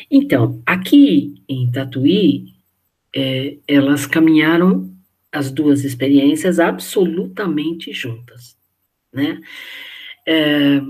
[0.09, 2.53] Então, aqui em Tatuí,
[3.15, 4.91] é, elas caminharam
[5.31, 8.57] as duas experiências absolutamente juntas,
[9.11, 9.39] né?
[10.27, 10.81] É,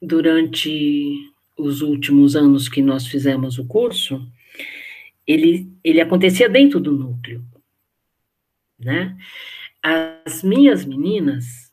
[0.00, 4.24] durante os últimos anos que nós fizemos o curso,
[5.26, 7.44] ele, ele acontecia dentro do núcleo,
[8.78, 9.18] né?
[9.82, 11.72] As minhas meninas,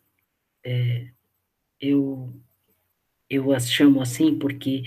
[0.63, 1.07] é,
[1.79, 2.33] eu,
[3.29, 4.83] eu as chamo assim porque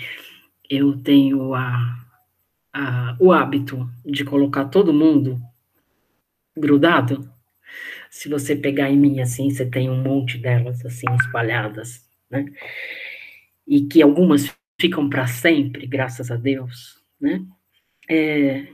[0.68, 2.06] eu tenho a,
[2.72, 5.40] a, o hábito de colocar todo mundo
[6.56, 7.32] grudado.
[8.11, 12.44] Se você pegar em mim assim, você tem um monte delas assim espalhadas, né?
[13.66, 17.44] E que algumas ficam para sempre, graças a Deus, né?
[18.08, 18.68] É,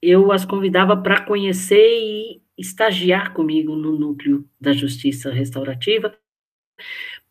[0.00, 6.16] eu as convidava para conhecer e estagiar comigo no núcleo da justiça restaurativa,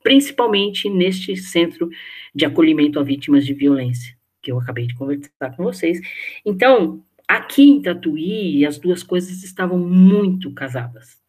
[0.04, 1.90] principalmente neste centro
[2.34, 6.00] de acolhimento a vítimas de violência, que eu acabei de conversar com vocês.
[6.46, 11.20] Então, aqui em Tatuí, as duas coisas estavam muito casadas,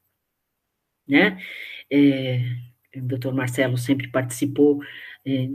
[1.07, 1.39] né?
[1.91, 2.41] É,
[2.97, 4.81] o doutor Marcelo sempre participou
[5.27, 5.49] é,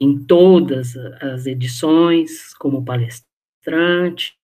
[0.00, 4.34] em todas as edições, como palestrante,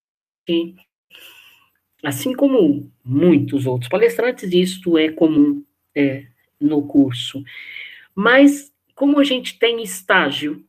[2.04, 6.26] assim como muitos outros palestrantes, isto é comum é,
[6.60, 7.42] no curso.
[8.14, 10.62] Mas, como a gente tem estágio,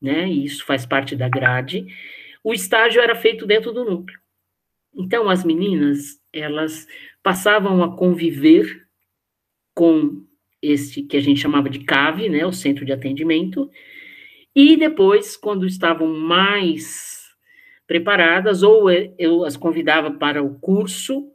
[0.00, 1.86] né, e isso faz parte da grade,
[2.42, 4.18] o estágio era feito dentro do núcleo.
[4.94, 6.86] Então, as meninas, elas
[7.22, 8.86] passavam a conviver
[9.74, 10.26] com
[10.62, 13.68] este que a gente chamava de CAVE, né, o centro de atendimento,
[14.54, 17.22] e depois, quando estavam mais
[17.86, 21.28] preparadas, ou eu as convidava para o curso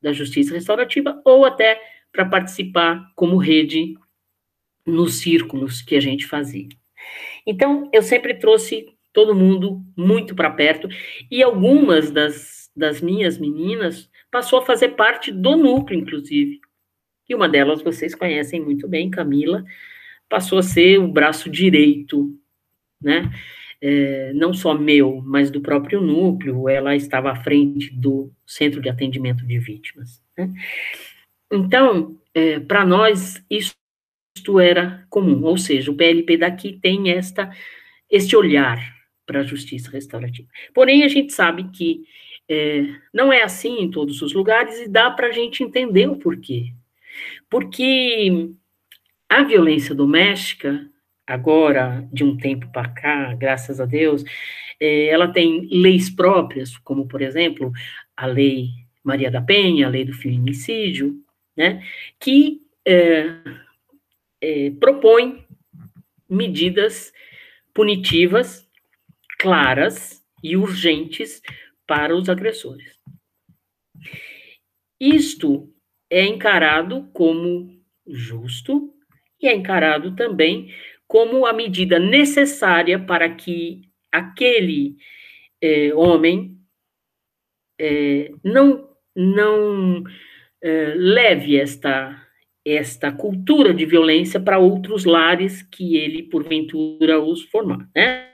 [0.00, 1.80] da justiça restaurativa, ou até
[2.12, 3.94] para participar como rede
[4.86, 6.68] nos círculos que a gente fazia.
[7.46, 10.88] Então, eu sempre trouxe todo mundo muito para perto,
[11.30, 16.60] e algumas das, das minhas meninas passou a fazer parte do núcleo, inclusive.
[17.28, 19.64] E uma delas vocês conhecem muito bem, Camila,
[20.28, 22.34] passou a ser o braço direito,
[23.00, 23.30] né?
[23.80, 28.88] É, não só meu, mas do próprio núcleo, ela estava à frente do Centro de
[28.88, 30.20] Atendimento de Vítimas.
[30.36, 30.52] Né?
[31.52, 37.50] Então, é, para nós, isto era comum, ou seja, o PLP daqui tem esta,
[38.10, 38.78] este olhar
[39.24, 40.48] para a justiça restaurativa.
[40.74, 42.02] Porém, a gente sabe que
[42.48, 46.16] é, não é assim em todos os lugares e dá para a gente entender o
[46.16, 46.72] porquê.
[47.48, 48.50] Porque
[49.28, 50.88] a violência doméstica,
[51.26, 54.24] agora, de um tempo para cá, graças a Deus,
[54.80, 57.72] é, ela tem leis próprias, como, por exemplo,
[58.16, 58.68] a lei
[59.02, 61.22] Maria da Penha, a lei do feminicídio,
[61.56, 61.84] né,
[62.20, 63.34] que é,
[64.40, 65.44] é, propõe
[66.28, 67.12] medidas
[67.74, 68.68] punitivas
[69.38, 71.42] claras e urgentes
[71.86, 72.98] para os agressores.
[75.00, 75.72] Isto
[76.10, 78.94] é encarado como justo
[79.40, 80.74] e é encarado também
[81.06, 83.82] como a medida necessária para que
[84.12, 84.96] aquele
[85.60, 86.58] é, homem
[87.80, 90.02] é, não, não
[90.62, 92.26] é, leve esta,
[92.64, 98.28] esta cultura de violência para outros lares que ele, porventura, os formar, né?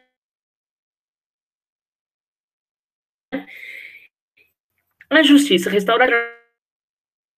[5.10, 6.06] A justiça restaura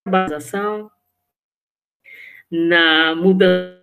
[0.06, 0.92] a ação
[2.50, 3.82] na mudança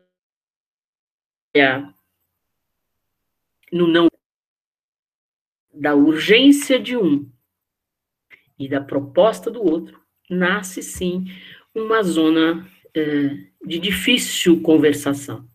[3.72, 4.08] no não
[5.74, 7.28] da urgência de um
[8.58, 10.00] e da proposta do outro,
[10.30, 11.24] nasce sim
[11.74, 13.02] uma zona é,
[13.64, 15.48] de difícil conversação.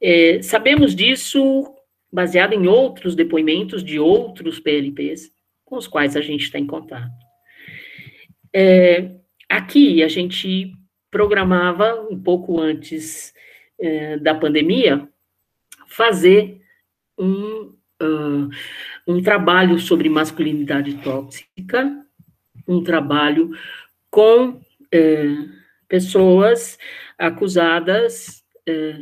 [0.00, 1.74] É, sabemos disso
[2.12, 5.32] baseado em outros depoimentos de outros PLPs
[5.64, 7.25] com os quais a gente está em contato.
[8.58, 9.10] É,
[9.50, 10.72] aqui a gente
[11.10, 13.34] programava um pouco antes
[13.78, 15.06] é, da pandemia
[15.86, 16.62] fazer
[17.18, 18.48] um, uh,
[19.06, 22.02] um trabalho sobre masculinidade tóxica,
[22.66, 23.50] um trabalho
[24.10, 24.58] com
[24.90, 25.26] é,
[25.86, 26.78] pessoas
[27.18, 28.98] acusadas é,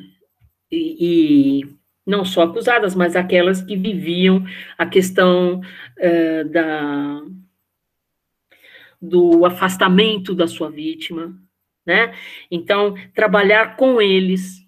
[0.69, 4.45] e, e, não só acusadas, mas aquelas que viviam
[4.77, 5.61] a questão
[5.97, 7.23] é, da,
[9.01, 11.35] do afastamento da sua vítima,
[11.87, 12.15] né?
[12.51, 14.65] Então, trabalhar com eles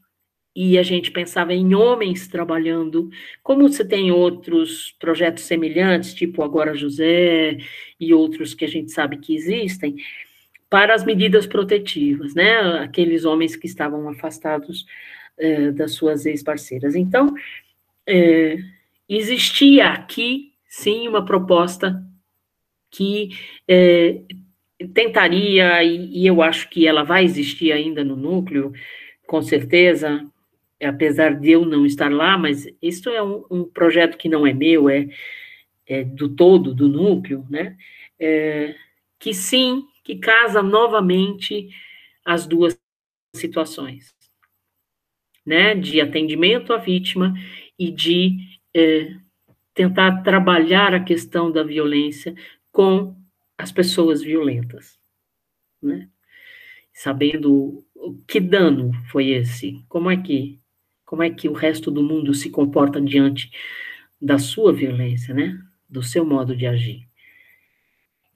[0.55, 3.11] e a gente pensava em homens trabalhando,
[3.43, 7.59] como você tem outros projetos semelhantes, tipo Agora José
[8.01, 9.97] e outros que a gente sabe que existem,
[10.71, 12.59] para as medidas protetivas, né?
[12.81, 14.87] Aqueles homens que estavam afastados
[15.39, 16.95] é, das suas ex-parceiras.
[16.95, 17.35] Então,
[18.07, 18.57] é,
[19.09, 22.03] existia aqui, sim, uma proposta
[22.91, 23.31] que
[23.69, 24.21] é,
[24.95, 28.73] tentaria, e, e eu acho que ela vai existir ainda no núcleo,
[29.27, 30.25] com certeza,
[30.83, 34.53] apesar de eu não estar lá, mas isso é um, um projeto que não é
[34.53, 35.09] meu, é,
[35.87, 37.77] é, do todo, do núcleo, né?
[38.19, 38.75] É,
[39.19, 41.69] que sim, que casa novamente
[42.25, 42.79] as duas
[43.35, 44.15] situações,
[45.45, 45.75] né?
[45.75, 47.35] De atendimento à vítima
[47.79, 48.37] e de
[48.75, 49.15] é,
[49.75, 52.35] tentar trabalhar a questão da violência
[52.77, 53.17] com
[53.57, 54.99] as pessoas violentas,
[55.83, 56.11] né?
[56.93, 57.83] Sabendo
[58.29, 60.61] que dano foi esse, como é que
[61.07, 63.51] como é que o resto do mundo se comporta diante
[64.21, 65.59] da sua violência, né?
[65.89, 67.09] Do seu modo de agir.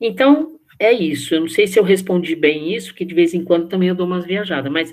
[0.01, 1.35] Então, é isso.
[1.35, 3.95] Eu não sei se eu respondi bem isso, que de vez em quando também eu
[3.95, 4.91] dou umas viajadas, mas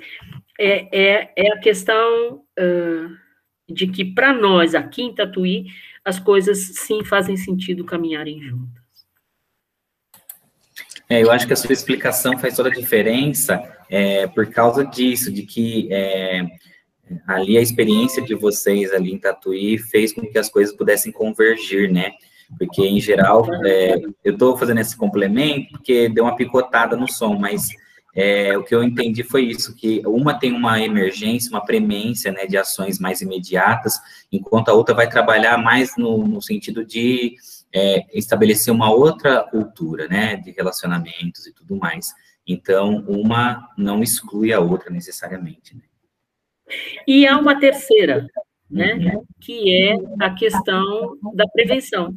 [0.59, 5.67] é, é, é a questão uh, de que, para nós, aqui em Tatuí,
[6.03, 8.76] as coisas sim fazem sentido caminharem juntas.
[11.09, 15.31] É, eu acho que a sua explicação faz toda a diferença é, por causa disso,
[15.31, 16.45] de que é,
[17.25, 21.91] ali a experiência de vocês ali em Tatuí fez com que as coisas pudessem convergir,
[21.91, 22.11] né?
[22.57, 27.35] Porque, em geral, é, eu estou fazendo esse complemento porque deu uma picotada no som,
[27.35, 27.67] mas
[28.15, 32.45] é, o que eu entendi foi isso, que uma tem uma emergência, uma premência, né,
[32.45, 33.99] de ações mais imediatas,
[34.31, 37.35] enquanto a outra vai trabalhar mais no, no sentido de
[37.73, 42.13] é, estabelecer uma outra cultura, né, de relacionamentos e tudo mais.
[42.45, 45.83] Então, uma não exclui a outra necessariamente, né?
[47.05, 48.27] E há uma terceira,
[48.69, 49.25] né, uhum.
[49.39, 52.13] que é a questão da prevenção.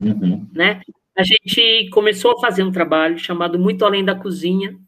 [0.00, 0.48] Uhum.
[0.52, 0.80] Né?
[1.16, 4.78] A gente começou a fazer um trabalho chamado Muito Além da Cozinha,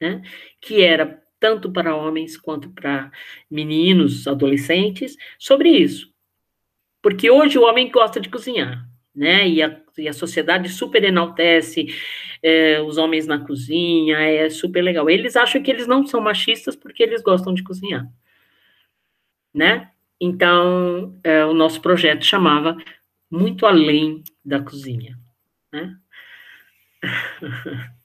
[0.00, 0.22] né,
[0.60, 3.10] que era tanto para homens quanto para
[3.50, 6.12] meninos, adolescentes, sobre isso.
[7.02, 9.48] Porque hoje o homem gosta de cozinhar, né?
[9.48, 11.86] E a, e a sociedade super enaltece
[12.42, 15.08] é, os homens na cozinha, é super legal.
[15.08, 18.06] Eles acham que eles não são machistas porque eles gostam de cozinhar,
[19.54, 19.90] né?
[20.20, 22.76] Então, é, o nosso projeto chamava
[23.30, 25.16] Muito Além da Cozinha,
[25.72, 25.96] né?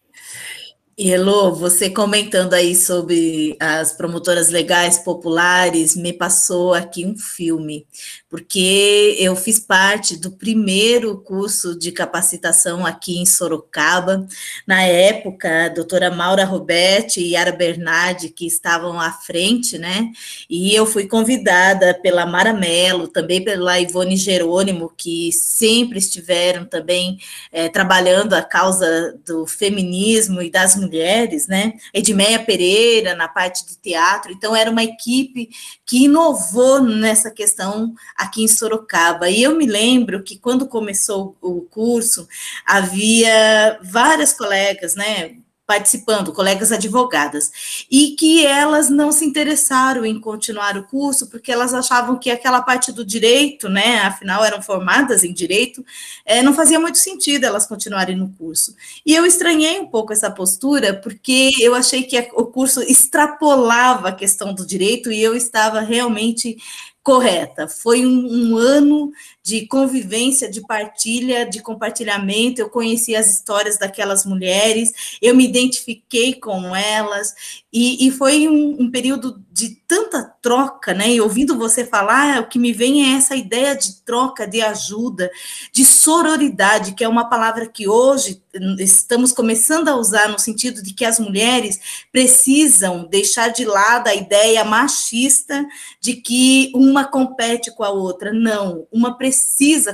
[0.95, 7.87] E Elô, você comentando aí sobre as promotoras legais populares, me passou aqui um filme,
[8.29, 14.27] porque eu fiz parte do primeiro curso de capacitação aqui em Sorocaba.
[14.67, 20.11] Na época, a doutora Maura Roberti e Yara Bernardi, que estavam à frente, né?
[20.47, 27.17] E eu fui convidada pela Mara Mello, também pela Ivone Jerônimo, que sempre estiveram também
[27.51, 31.73] é, trabalhando a causa do feminismo e das mulheres, né?
[31.93, 35.49] Edmeia Pereira na parte de teatro, então era uma equipe
[35.85, 39.29] que inovou nessa questão aqui em Sorocaba.
[39.29, 42.27] E eu me lembro que quando começou o curso,
[42.65, 45.37] havia várias colegas, né?
[45.65, 51.73] Participando, colegas advogadas, e que elas não se interessaram em continuar o curso porque elas
[51.73, 55.83] achavam que aquela parte do direito, né, afinal eram formadas em direito,
[56.25, 58.75] é, não fazia muito sentido elas continuarem no curso.
[59.05, 64.15] E eu estranhei um pouco essa postura porque eu achei que o curso extrapolava a
[64.15, 66.57] questão do direito e eu estava realmente
[67.03, 67.67] correta.
[67.67, 69.11] Foi um, um, ano
[69.43, 72.61] de convivência, de partilha, de compartilhamento.
[72.61, 78.83] Eu conheci as histórias daquelas mulheres, eu me identifiquei com elas, e, e foi um,
[78.83, 81.09] um, período de tanta troca, né?
[81.09, 85.29] E ouvindo você falar, o que me vem é essa ideia de troca, de ajuda,
[85.73, 88.41] de sororidade, que é uma palavra que hoje
[88.79, 94.15] estamos começando a usar no sentido de que as mulheres precisam deixar de lado a
[94.15, 95.65] ideia machista
[95.99, 98.31] de que uma compete com a outra.
[98.31, 99.32] Não, uma precisa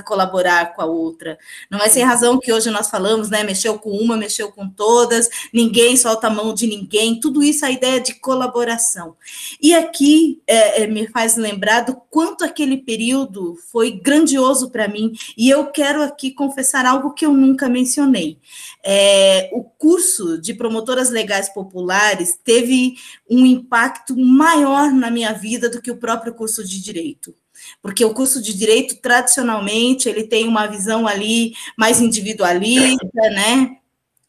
[0.04, 1.38] colaborar com a outra.
[1.70, 3.42] Não é sem razão que hoje nós falamos, né?
[3.42, 7.68] Mexeu com uma, mexeu com todas, ninguém solta a mão de ninguém, tudo isso é
[7.68, 9.16] a ideia de colaboração.
[9.60, 15.12] E aqui é, é, me faz lembrar do quanto aquele período foi grandioso para mim,
[15.36, 18.38] e eu quero aqui confessar algo que eu nunca mencionei.
[18.84, 22.94] É, o curso de promotoras legais populares teve
[23.28, 27.34] um impacto maior na minha vida do que o próprio curso de direito
[27.82, 33.76] porque o curso de direito tradicionalmente ele tem uma visão ali mais individualista, né?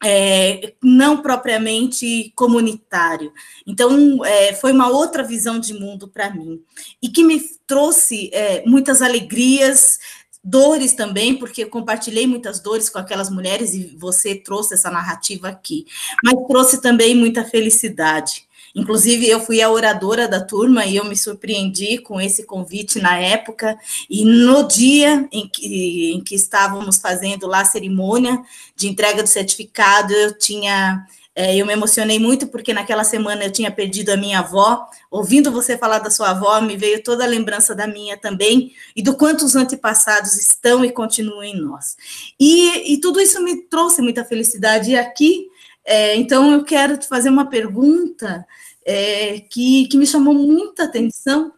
[0.04, 3.32] É, não propriamente comunitário.
[3.64, 6.60] Então, é, foi uma outra visão de mundo para mim,
[7.00, 10.00] e que me trouxe é, muitas alegrias,
[10.42, 15.86] dores também, porque compartilhei muitas dores com aquelas mulheres e você trouxe essa narrativa aqui,
[16.24, 18.44] mas trouxe também muita felicidade.
[18.74, 23.18] Inclusive, eu fui a oradora da turma e eu me surpreendi com esse convite na
[23.18, 23.78] época.
[24.08, 28.42] E no dia em que, em que estávamos fazendo lá a cerimônia
[28.74, 33.50] de entrega do certificado, eu tinha é, eu me emocionei muito porque naquela semana eu
[33.50, 34.86] tinha perdido a minha avó.
[35.10, 39.02] Ouvindo você falar da sua avó, me veio toda a lembrança da minha também e
[39.02, 41.96] do quanto os antepassados estão e continuam em nós.
[42.38, 44.90] E, e tudo isso me trouxe muita felicidade.
[44.90, 45.48] E aqui,
[45.84, 48.46] é, então, eu quero te fazer uma pergunta
[48.84, 51.52] é, que, que me chamou muita atenção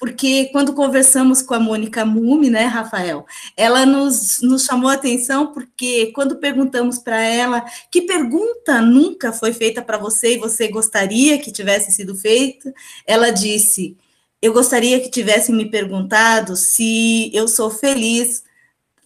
[0.00, 5.52] porque quando conversamos com a Mônica Mume, né, Rafael, ela nos, nos chamou a atenção
[5.52, 7.62] porque quando perguntamos para ela
[7.92, 12.72] que pergunta nunca foi feita para você e você gostaria que tivesse sido feita,
[13.06, 13.94] ela disse:
[14.40, 18.42] Eu gostaria que tivessem me perguntado se eu sou feliz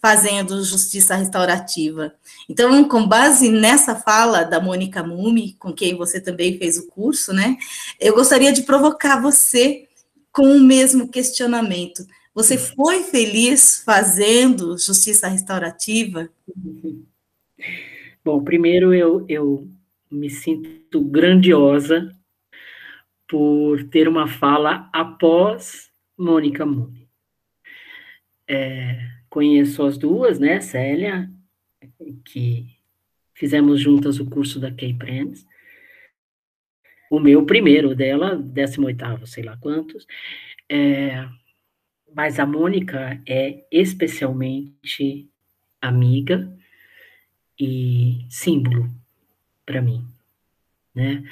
[0.04, 2.14] fazendo justiça restaurativa.
[2.46, 7.32] Então, com base nessa fala da Mônica Mume, com quem você também fez o curso,
[7.32, 7.56] né,
[7.98, 9.88] eu gostaria de provocar você
[10.30, 12.06] com o mesmo questionamento.
[12.34, 16.28] Você foi feliz fazendo justiça restaurativa?
[18.22, 19.66] Bom, primeiro eu, eu
[20.10, 22.14] me sinto grandiosa
[23.26, 25.88] por ter uma fala após
[26.18, 27.08] Mônica Muni.
[28.46, 31.28] É, conheço as duas, né, Célia,
[32.24, 32.68] que
[33.34, 35.44] fizemos juntas o curso da Kay Prens,
[37.10, 40.06] o meu primeiro dela, 18º, sei lá quantos,
[40.68, 41.28] é,
[42.14, 45.28] mas a Mônica é especialmente
[45.82, 46.56] amiga
[47.58, 48.88] e símbolo
[49.66, 50.06] para mim,
[50.94, 51.24] né?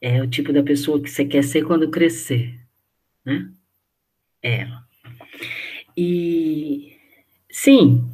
[0.00, 2.60] É o tipo da pessoa que você quer ser quando crescer,
[3.24, 3.48] né?
[4.42, 4.84] É ela.
[5.96, 6.95] E
[7.56, 8.04] sim,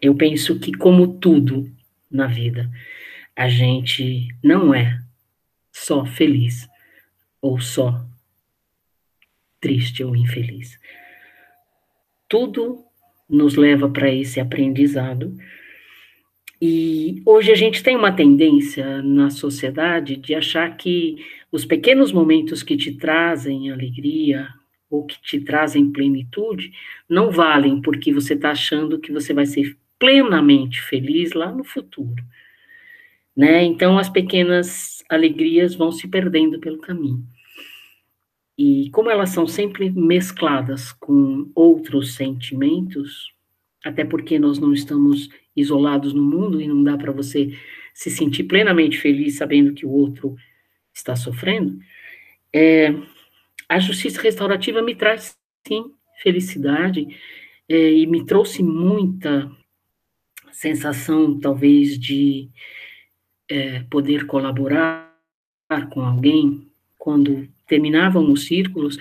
[0.00, 1.68] eu penso que como tudo
[2.08, 2.70] na vida,
[3.34, 5.02] a gente não é
[5.72, 6.68] só feliz
[7.42, 8.06] ou só
[9.60, 10.78] triste ou infeliz.
[12.28, 12.84] Tudo
[13.28, 15.36] nos leva para esse aprendizado.
[16.62, 21.16] E hoje a gente tem uma tendência na sociedade de achar que
[21.50, 24.48] os pequenos momentos que te trazem alegria
[24.90, 26.72] ou que te trazem plenitude
[27.08, 32.24] não valem porque você está achando que você vai ser plenamente feliz lá no futuro.
[33.36, 33.62] Né?
[33.62, 37.24] Então as pequenas alegrias vão se perdendo pelo caminho.
[38.58, 43.32] E como elas são sempre mescladas com outros sentimentos,
[43.84, 47.56] até porque nós não estamos isolados no mundo e não dá para você
[47.94, 50.36] se sentir plenamente feliz sabendo que o outro
[50.92, 51.78] está sofrendo,
[52.52, 52.94] é,
[53.70, 57.06] a justiça restaurativa me traz, sim, felicidade
[57.68, 59.48] é, e me trouxe muita
[60.50, 62.50] sensação, talvez, de
[63.48, 65.16] é, poder colaborar
[65.90, 66.68] com alguém
[66.98, 68.98] quando terminavam os círculos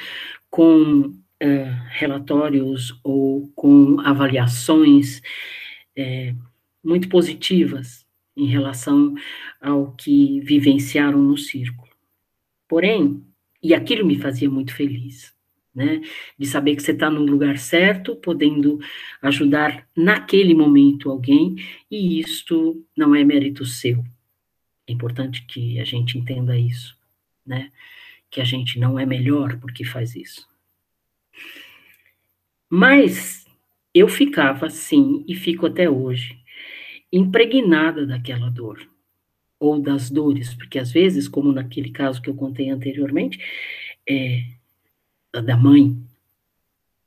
[0.51, 5.19] com é, relatórios ou com avaliações
[5.95, 6.35] é,
[6.83, 8.05] muito positivas
[8.37, 9.15] em relação
[9.59, 11.89] ao que vivenciaram no círculo.
[12.67, 13.25] Porém,
[13.61, 15.33] e aquilo me fazia muito feliz,
[15.73, 16.01] né?
[16.37, 18.79] De saber que você está no lugar certo, podendo
[19.21, 21.55] ajudar naquele momento alguém,
[21.89, 24.03] e isto não é mérito seu.
[24.87, 26.97] É importante que a gente entenda isso,
[27.45, 27.71] né?
[28.29, 30.47] Que a gente não é melhor porque faz isso.
[32.69, 33.45] Mas
[33.93, 36.39] eu ficava, sim, e fico até hoje,
[37.11, 38.87] impregnada daquela dor,
[39.59, 43.39] ou das dores, porque às vezes, como naquele caso que eu contei anteriormente,
[44.07, 44.43] é
[45.31, 45.95] da mãe,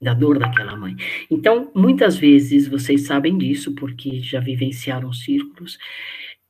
[0.00, 0.96] da dor daquela mãe.
[1.30, 5.78] Então, muitas vezes, vocês sabem disso, porque já vivenciaram círculos,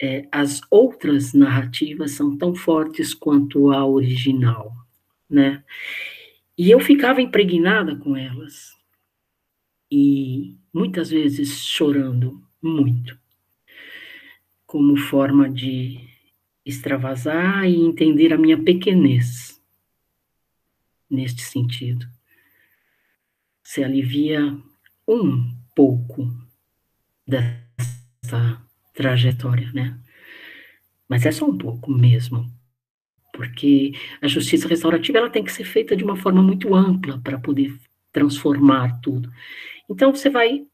[0.01, 4.75] é, as outras narrativas são tão fortes quanto a original,
[5.31, 5.63] né?
[6.59, 8.73] E eu ficava impregnada com elas,
[9.91, 13.19] e muitas vezes chorando muito,
[14.73, 16.01] como forma de
[16.65, 19.61] extravasar e entender a minha pequenez
[21.11, 22.09] neste sentido.
[23.63, 24.57] Se alivia
[25.07, 26.27] um pouco
[27.29, 28.65] dessa
[28.95, 30.01] trajetória, né?
[31.07, 32.51] Mas é só um pouco mesmo,
[33.31, 33.93] porque
[34.23, 37.79] a justiça restaurativa ela tem que ser feita de uma forma muito ampla para poder
[38.11, 39.31] transformar tudo.
[39.87, 40.67] Então, você vai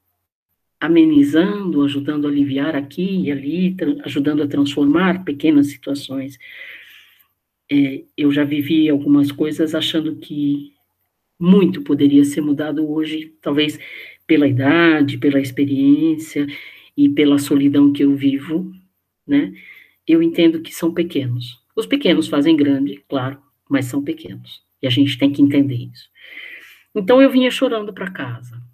[0.81, 6.39] amenizando, ajudando a aliviar aqui e ali, ajudando a transformar pequenas situações.
[7.71, 10.73] É, eu já vivi algumas coisas achando que
[11.39, 13.79] muito poderia ser mudado hoje, talvez
[14.27, 16.47] pela idade, pela experiência
[16.97, 18.73] e pela solidão que eu vivo,
[19.27, 19.53] né?
[20.07, 21.61] Eu entendo que são pequenos.
[21.77, 24.63] Os pequenos fazem grande, claro, mas são pequenos.
[24.83, 26.09] E a gente tem que entender isso.
[26.95, 28.68] Então eu vinha chorando para casa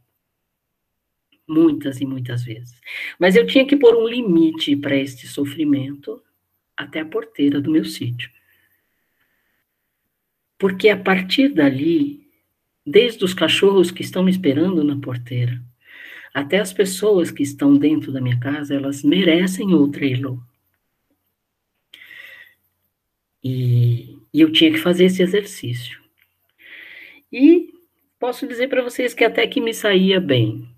[1.47, 2.81] muitas e muitas vezes.
[3.19, 6.23] Mas eu tinha que pôr um limite para este sofrimento
[6.77, 8.31] até a porteira do meu sítio.
[10.59, 12.27] Porque a partir dali,
[12.87, 15.63] desde os cachorros que estão me esperando na porteira,
[16.33, 20.43] até as pessoas que estão dentro da minha casa, elas merecem outra Elo.
[23.43, 26.01] E, e eu tinha que fazer esse exercício.
[27.31, 27.75] E
[28.19, 30.74] posso dizer para vocês que até que me saía bem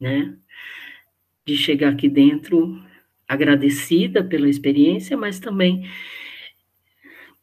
[0.00, 0.36] né?
[1.46, 2.82] De chegar aqui dentro
[3.26, 5.88] agradecida pela experiência, mas também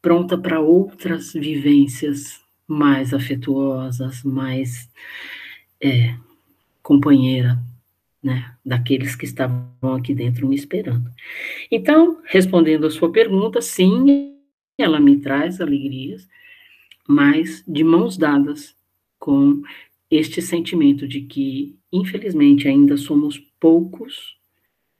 [0.01, 4.89] pronta para outras vivências mais afetuosas, mais
[5.79, 6.15] é,
[6.81, 7.59] companheira,
[8.21, 11.11] né, daqueles que estavam aqui dentro me esperando.
[11.71, 14.35] Então, respondendo a sua pergunta, sim,
[14.77, 16.27] ela me traz alegrias,
[17.07, 18.75] mas de mãos dadas
[19.19, 19.61] com
[20.09, 24.37] este sentimento de que, infelizmente, ainda somos poucos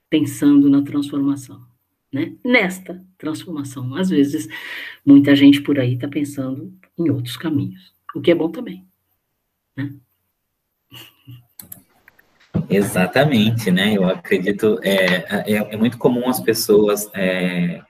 [0.10, 1.66] pensando na transformação,
[2.12, 2.36] né?
[2.43, 3.95] Nesta transformação.
[3.95, 4.47] Às vezes,
[5.06, 8.86] muita gente por aí está pensando em outros caminhos, o que é bom também,
[9.76, 9.93] né?
[12.70, 13.95] Exatamente, né?
[13.95, 17.82] Eu acredito, é, é, é muito comum as pessoas é,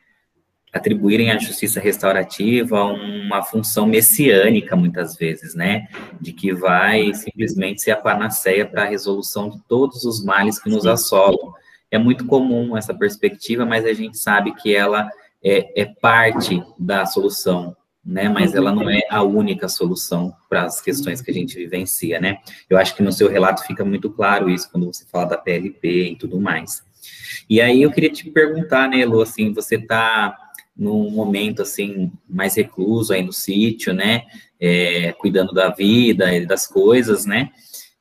[0.76, 5.88] atribuírem à justiça restaurativa uma função messiânica, muitas vezes, né?
[6.20, 10.70] De que vai simplesmente ser a panaceia para a resolução de todos os males que
[10.70, 11.54] nos assolam.
[11.90, 15.10] É muito comum essa perspectiva, mas a gente sabe que ela
[15.42, 17.74] é, é parte da solução,
[18.06, 18.28] né?
[18.28, 22.40] Mas ela não é a única solução para as questões que a gente vivencia, né?
[22.70, 26.10] Eu acho que no seu relato fica muito claro isso quando você fala da PLP
[26.12, 26.84] e tudo mais.
[27.50, 30.45] E aí eu queria te perguntar, né, Lu, assim, você está
[30.76, 34.24] num momento assim mais recluso aí no sítio, né,
[34.60, 37.50] é, cuidando da vida e das coisas, né,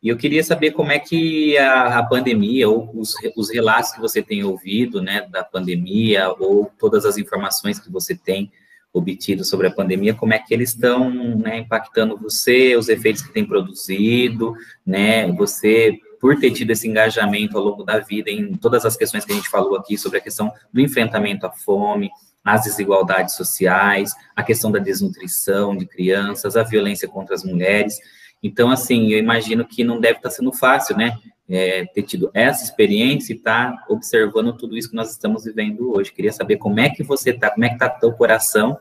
[0.05, 4.01] e eu queria saber como é que a, a, pandemia ou os, os relatos que
[4.01, 8.53] você tem ouvido, né, da pandemia ou todas as informações que você tem
[8.93, 13.33] obtido sobre a pandemia, como é que eles estão né, impactando você, os efeitos que
[13.33, 14.55] tem produzido,
[14.87, 19.25] né, você por ter tido esse engajamento ao longo da vida em todas as questões
[19.25, 22.11] que a gente falou aqui sobre a questão do enfrentamento à fome,
[22.45, 27.99] as desigualdades sociais, a questão da desnutrição de crianças, a violência contra as mulheres.
[28.43, 31.17] Então, assim, eu imagino que não deve estar sendo fácil, né?
[31.49, 35.95] É, ter tido essa experiência e estar tá observando tudo isso que nós estamos vivendo
[35.95, 36.13] hoje.
[36.13, 38.79] Queria saber como é que você está, como é que está teu coração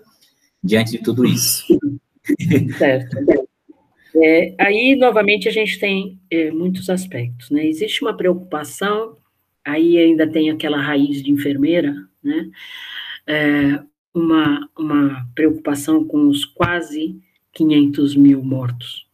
[0.62, 1.66] diante de tudo isso.
[2.78, 3.18] Certo.
[4.16, 7.66] É, aí, novamente, a gente tem é, muitos aspectos, né?
[7.66, 9.18] Existe uma preocupação,
[9.66, 11.94] aí ainda tem aquela raiz de enfermeira,
[12.24, 12.50] né?
[13.28, 17.20] É, uma, uma preocupação com os quase
[17.52, 19.08] 500 mil mortos,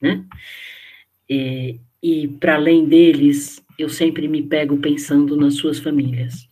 [0.00, 0.24] né?
[1.28, 6.48] E, e para além deles, eu sempre me pego pensando nas suas famílias,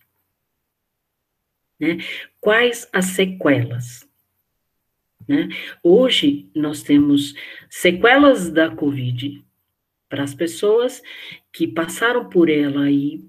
[1.81, 1.99] Né?
[2.41, 4.09] Quais as sequelas?
[5.27, 5.49] Né?
[5.83, 7.35] Hoje, nós temos
[7.69, 9.45] sequelas da Covid
[10.09, 11.03] para as pessoas
[11.53, 13.23] que passaram por ela e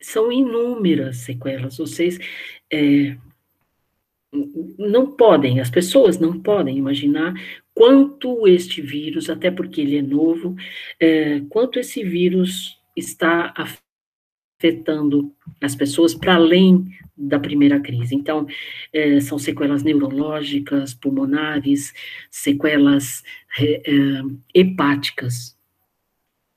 [0.00, 1.78] são inúmeras sequelas.
[1.78, 2.18] Vocês
[2.72, 3.16] é,
[4.78, 7.34] não podem, as pessoas não podem imaginar
[7.74, 10.54] quanto este vírus, até porque ele é novo,
[10.98, 16.84] é, quanto esse vírus está afetando as pessoas para além
[17.16, 18.14] da primeira crise.
[18.14, 18.46] Então,
[18.92, 21.92] é, são sequelas neurológicas, pulmonares,
[22.30, 23.22] sequelas
[23.58, 23.82] é,
[24.54, 25.56] hepáticas,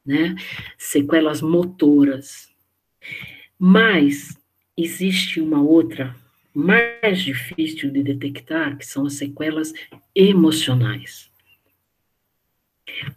[0.05, 0.35] né?
[0.77, 2.49] Sequelas motoras.
[3.57, 4.37] Mas
[4.77, 6.15] existe uma outra
[6.53, 9.73] mais difícil de detectar, que são as sequelas
[10.15, 11.31] emocionais.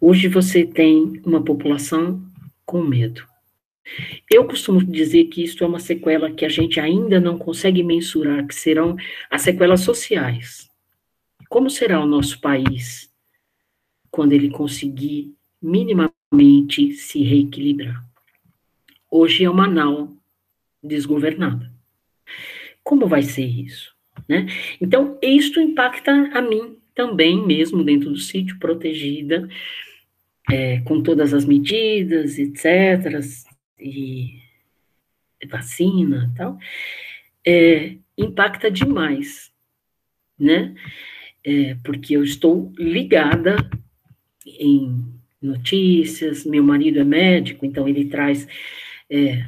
[0.00, 2.22] Hoje você tem uma população
[2.64, 3.26] com medo.
[4.30, 8.46] Eu costumo dizer que isso é uma sequela que a gente ainda não consegue mensurar,
[8.46, 8.96] que serão
[9.30, 10.68] as sequelas sociais.
[11.48, 13.12] Como será o nosso país
[14.11, 18.04] quando ele conseguir minimamente se reequilibrar?
[19.09, 20.16] Hoje é uma nau
[20.87, 21.72] desgovernada.
[22.82, 23.95] Como vai ser isso?
[24.28, 24.47] Né?
[24.80, 29.49] Então, isto impacta a mim também, mesmo dentro do sítio, protegida,
[30.51, 33.20] é, com todas as medidas, etc.,
[33.78, 34.41] e
[35.51, 36.59] vacina tal,
[37.47, 39.53] é, impacta demais,
[40.39, 40.74] né?
[41.45, 43.57] É, porque eu estou ligada
[44.45, 45.05] em
[45.41, 48.49] notícias, meu marido é médico, então ele traz,
[49.09, 49.45] é,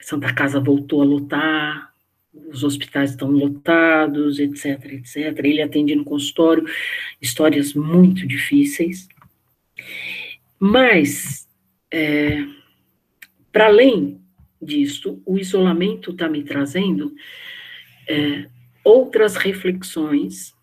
[0.00, 1.90] Santa Casa voltou a lotar,
[2.32, 5.38] os hospitais estão lotados, etc, etc.
[5.44, 6.64] Ele atende no consultório,
[7.20, 9.08] histórias muito difíceis.
[10.58, 11.48] Mas,
[11.92, 12.44] é,
[13.52, 14.20] para além
[14.60, 17.14] disso, o isolamento está me trazendo
[18.08, 18.46] é,
[18.84, 20.54] outras reflexões.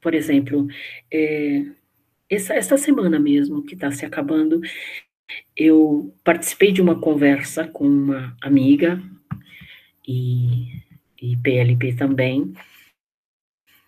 [0.00, 0.68] Por exemplo,
[1.12, 1.66] é,
[2.30, 4.60] essa, essa semana mesmo, que está se acabando,
[5.56, 9.00] eu participei de uma conversa com uma amiga
[10.06, 10.82] e,
[11.20, 12.52] e PLP também,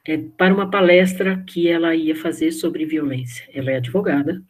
[0.07, 3.49] é, para uma palestra que ela ia fazer sobre violência.
[3.55, 4.43] Ela é advogada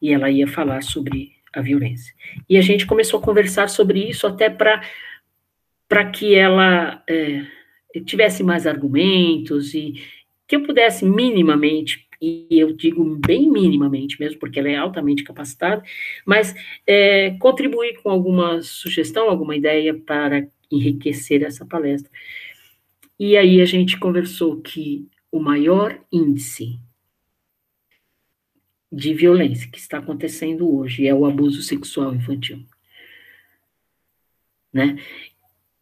[0.00, 2.14] e ela ia falar sobre a violência.
[2.48, 7.42] E a gente começou a conversar sobre isso até para que ela é,
[8.04, 9.94] tivesse mais argumentos e
[10.46, 15.82] que eu pudesse minimamente, e eu digo bem minimamente mesmo, porque ela é altamente capacitada,
[16.24, 16.54] mas
[16.86, 22.10] é, contribuir com alguma sugestão, alguma ideia para enriquecer essa palestra.
[23.18, 26.78] E aí a gente conversou que o maior índice
[28.90, 32.64] de violência que está acontecendo hoje é o abuso sexual infantil.
[34.72, 34.98] Né?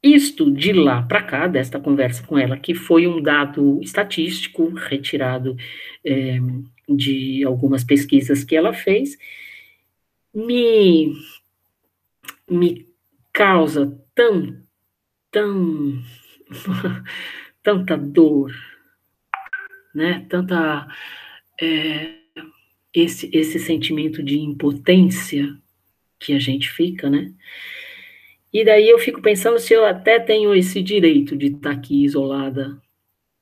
[0.05, 5.57] Isto de lá para cá, desta conversa com ela, que foi um dado estatístico retirado
[6.05, 6.39] é,
[6.87, 9.17] de algumas pesquisas que ela fez,
[10.35, 11.15] me,
[12.51, 12.87] me
[13.33, 14.63] causa tão,
[15.31, 16.03] tão,
[17.63, 18.53] tanta dor,
[19.95, 20.27] né?
[20.29, 20.87] Tanta.
[21.59, 22.13] É,
[22.93, 25.57] esse, esse sentimento de impotência
[26.19, 27.33] que a gente fica, né?
[28.55, 32.81] E daí eu fico pensando se eu até tenho esse direito de estar aqui isolada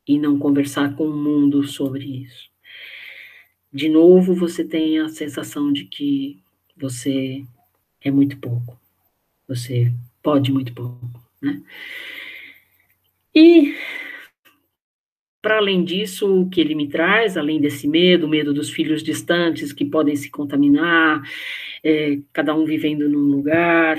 [0.08, 2.50] e não conversar com o mundo sobre isso.
[3.70, 6.42] De novo, você tem a sensação de que
[6.74, 7.44] você
[8.00, 8.80] é muito pouco.
[9.46, 9.92] Você
[10.22, 10.98] pode muito pouco,
[11.42, 11.62] né?
[13.34, 13.74] E
[15.42, 19.74] para além disso, o que ele me traz, além desse medo, medo dos filhos distantes
[19.74, 21.20] que podem se contaminar,
[21.84, 23.98] é, cada um vivendo num lugar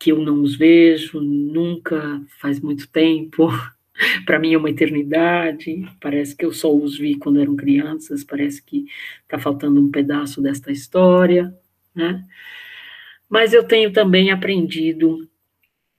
[0.00, 3.48] que eu não os vejo nunca, faz muito tempo.
[4.24, 5.86] para mim é uma eternidade.
[6.00, 8.24] Parece que eu só os vi quando eram crianças.
[8.24, 8.86] Parece que
[9.22, 11.54] está faltando um pedaço desta história,
[11.94, 12.24] né?
[13.28, 15.28] Mas eu tenho também aprendido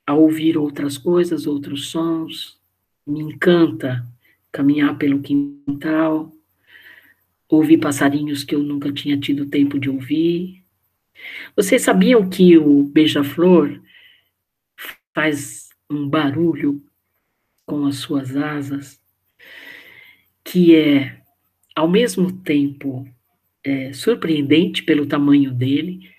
[0.04, 2.60] a ouvir outras coisas, outros sons.
[3.06, 4.04] Me encanta
[4.50, 6.30] caminhar pelo quintal,
[7.48, 10.62] ouvir passarinhos que eu nunca tinha tido tempo de ouvir.
[11.56, 13.80] Vocês sabiam que o beija-flor
[15.14, 16.82] faz um barulho
[17.66, 19.00] com as suas asas,
[20.44, 21.22] que é,
[21.74, 23.08] ao mesmo tempo,
[23.64, 26.10] é, surpreendente pelo tamanho dele,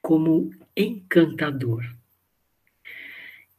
[0.00, 1.84] como encantador.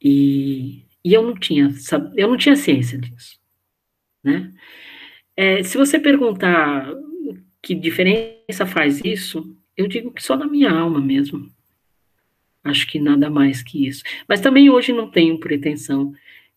[0.01, 1.70] E, e eu não tinha,
[2.16, 3.41] eu não tinha ciência disso
[4.24, 4.53] né?
[5.36, 6.88] É, se você perguntar
[7.62, 11.49] que diferença faz isso, eu digo que só na minha alma mesmo.
[12.64, 14.03] Acho que nada mais que isso.
[14.28, 16.14] Mas também hoje não tenho pretensão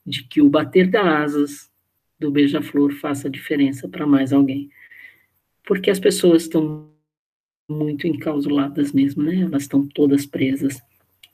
[0.07, 1.71] de que o bater das asas
[2.19, 4.71] do beija-flor faça diferença para mais alguém.
[5.65, 6.91] Porque as pessoas estão
[7.69, 9.41] muito enclausuladas mesmo, né?
[9.41, 10.81] Elas estão todas presas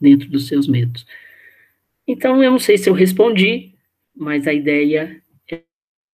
[0.01, 1.05] dentro dos seus medos.
[2.07, 3.75] Então, eu não sei se eu respondi,
[4.17, 5.23] mas a ideia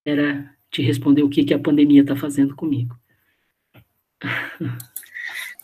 [0.05, 2.97] era te responder o que, que a pandemia está fazendo comigo.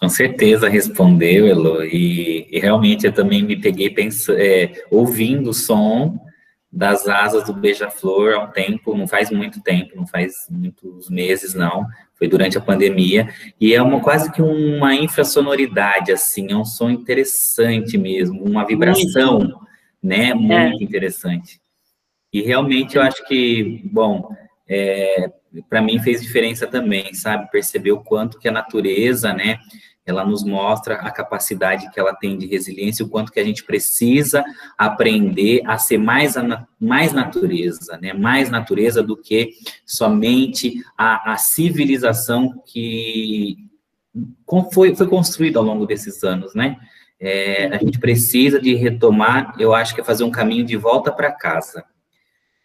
[0.04, 5.54] Com certeza respondeu, Elo, e, e realmente eu também me peguei pensando, é, ouvindo o
[5.54, 6.20] som
[6.70, 11.54] das asas do beija-flor há um tempo, não faz muito tempo, não faz muitos meses,
[11.54, 11.86] não,
[12.16, 13.30] foi durante a pandemia,
[13.62, 19.40] e é uma quase que uma infrassonoridade, assim, é um som interessante mesmo, uma vibração,
[19.40, 19.60] muito.
[20.04, 20.34] né, é.
[20.34, 20.84] muito é.
[20.84, 21.62] interessante.
[22.34, 24.36] E realmente eu acho que, bom,
[24.68, 25.32] é,
[25.70, 29.60] para mim fez diferença também, sabe, perceber o quanto que a natureza, né,
[30.06, 33.64] ela nos mostra a capacidade que ela tem de resiliência, o quanto que a gente
[33.64, 34.44] precisa
[34.78, 38.12] aprender a ser mais, a, mais natureza, né?
[38.14, 39.52] Mais natureza do que
[39.86, 43.58] somente a, a civilização que
[44.74, 46.78] foi, foi construída ao longo desses anos, né?
[47.20, 51.10] É, a gente precisa de retomar, eu acho que é fazer um caminho de volta
[51.10, 51.86] para casa.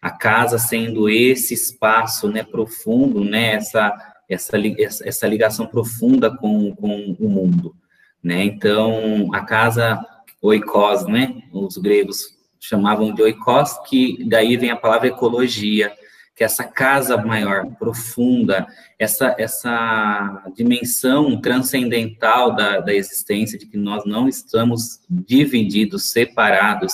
[0.01, 4.57] A casa sendo esse espaço, né, profundo, né, essa essa,
[5.03, 7.75] essa ligação profunda com, com o mundo,
[8.23, 8.43] né?
[8.43, 9.99] Então, a casa
[10.41, 11.41] oikos, né?
[11.51, 15.91] Os gregos chamavam de oikos, que daí vem a palavra ecologia,
[16.35, 18.65] que é essa casa maior, profunda,
[18.97, 26.93] essa, essa dimensão transcendental da, da existência, de que nós não estamos divididos, separados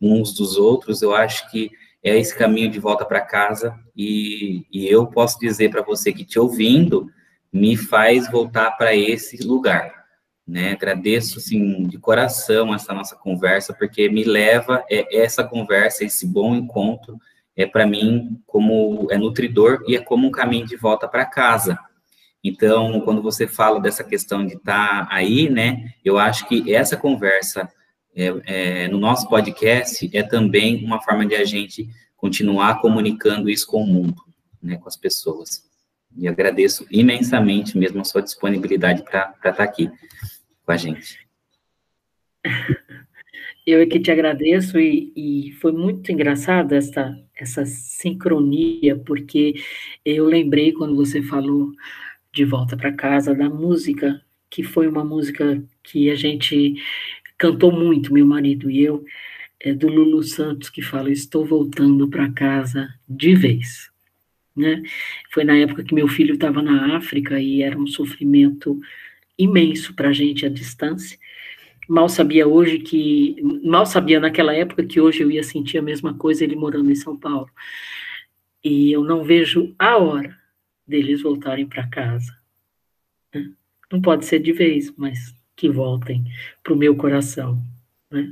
[0.00, 1.70] uns dos outros, eu acho que
[2.08, 6.24] é esse caminho de volta para casa e, e, eu posso dizer para você que
[6.24, 7.10] te ouvindo
[7.52, 10.04] me faz voltar para esse lugar,
[10.46, 10.70] né?
[10.70, 16.54] Agradeço assim de coração essa nossa conversa porque me leva é essa conversa, esse bom
[16.54, 17.18] encontro
[17.56, 21.76] é para mim como é nutridor e é como um caminho de volta para casa.
[22.44, 25.92] Então, quando você fala dessa questão de estar tá aí, né?
[26.04, 27.68] Eu acho que essa conversa
[28.16, 31.86] é, é, no nosso podcast é também uma forma de a gente
[32.16, 34.16] continuar comunicando isso com o mundo,
[34.62, 35.62] né, com as pessoas.
[36.16, 39.90] E agradeço imensamente mesmo a sua disponibilidade para estar tá aqui
[40.64, 41.18] com a gente.
[43.66, 49.54] Eu é que te agradeço e, e foi muito engraçado essa, essa sincronia, porque
[50.04, 51.72] eu lembrei quando você falou
[52.32, 56.76] de volta para casa da música, que foi uma música que a gente
[57.38, 59.04] cantou muito, meu marido e eu,
[59.60, 63.90] é do Lulu Santos, que fala: Estou voltando para casa de vez.
[64.54, 64.82] Né?
[65.32, 68.80] Foi na época que meu filho estava na África e era um sofrimento
[69.38, 71.18] imenso para a gente à distância.
[71.88, 76.14] Mal sabia hoje que, mal sabia naquela época que hoje eu ia sentir a mesma
[76.14, 77.48] coisa ele morando em São Paulo.
[78.64, 80.36] E eu não vejo a hora
[80.86, 82.36] deles voltarem para casa.
[83.32, 83.52] Né?
[83.92, 86.24] Não pode ser de vez, mas que voltem
[86.62, 87.60] para o meu coração.
[88.10, 88.28] Né?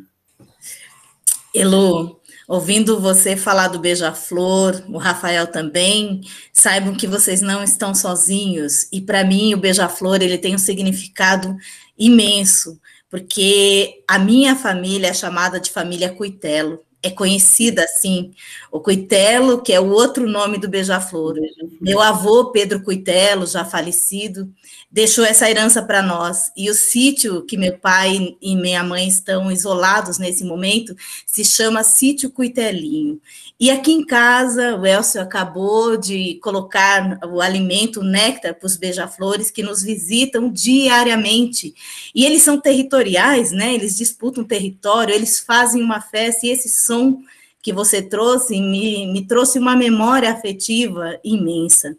[1.54, 6.20] Elo, ouvindo você falar do beija-flor, o Rafael também,
[6.52, 8.88] saibam que vocês não estão sozinhos.
[8.92, 11.56] E para mim, o beija-flor ele tem um significado
[11.96, 18.32] imenso, porque a minha família é chamada de família Cuitelo é conhecida assim,
[18.72, 21.34] o Cuitelo, que é o outro nome do beija-flor.
[21.78, 24.50] Meu avô, Pedro Cuitelo, já falecido,
[24.90, 26.50] deixou essa herança para nós.
[26.56, 30.96] E o sítio que meu pai e minha mãe estão isolados nesse momento
[31.26, 33.20] se chama Sítio Cuitelinho.
[33.58, 38.76] E aqui em casa, o Elcio acabou de colocar o alimento, o néctar, para os
[38.76, 41.72] beija-flores que nos visitam diariamente.
[42.12, 43.72] E eles são territoriais, né?
[43.72, 47.20] Eles disputam território, eles fazem uma festa, e esse som
[47.62, 51.96] que você trouxe me, me trouxe uma memória afetiva imensa.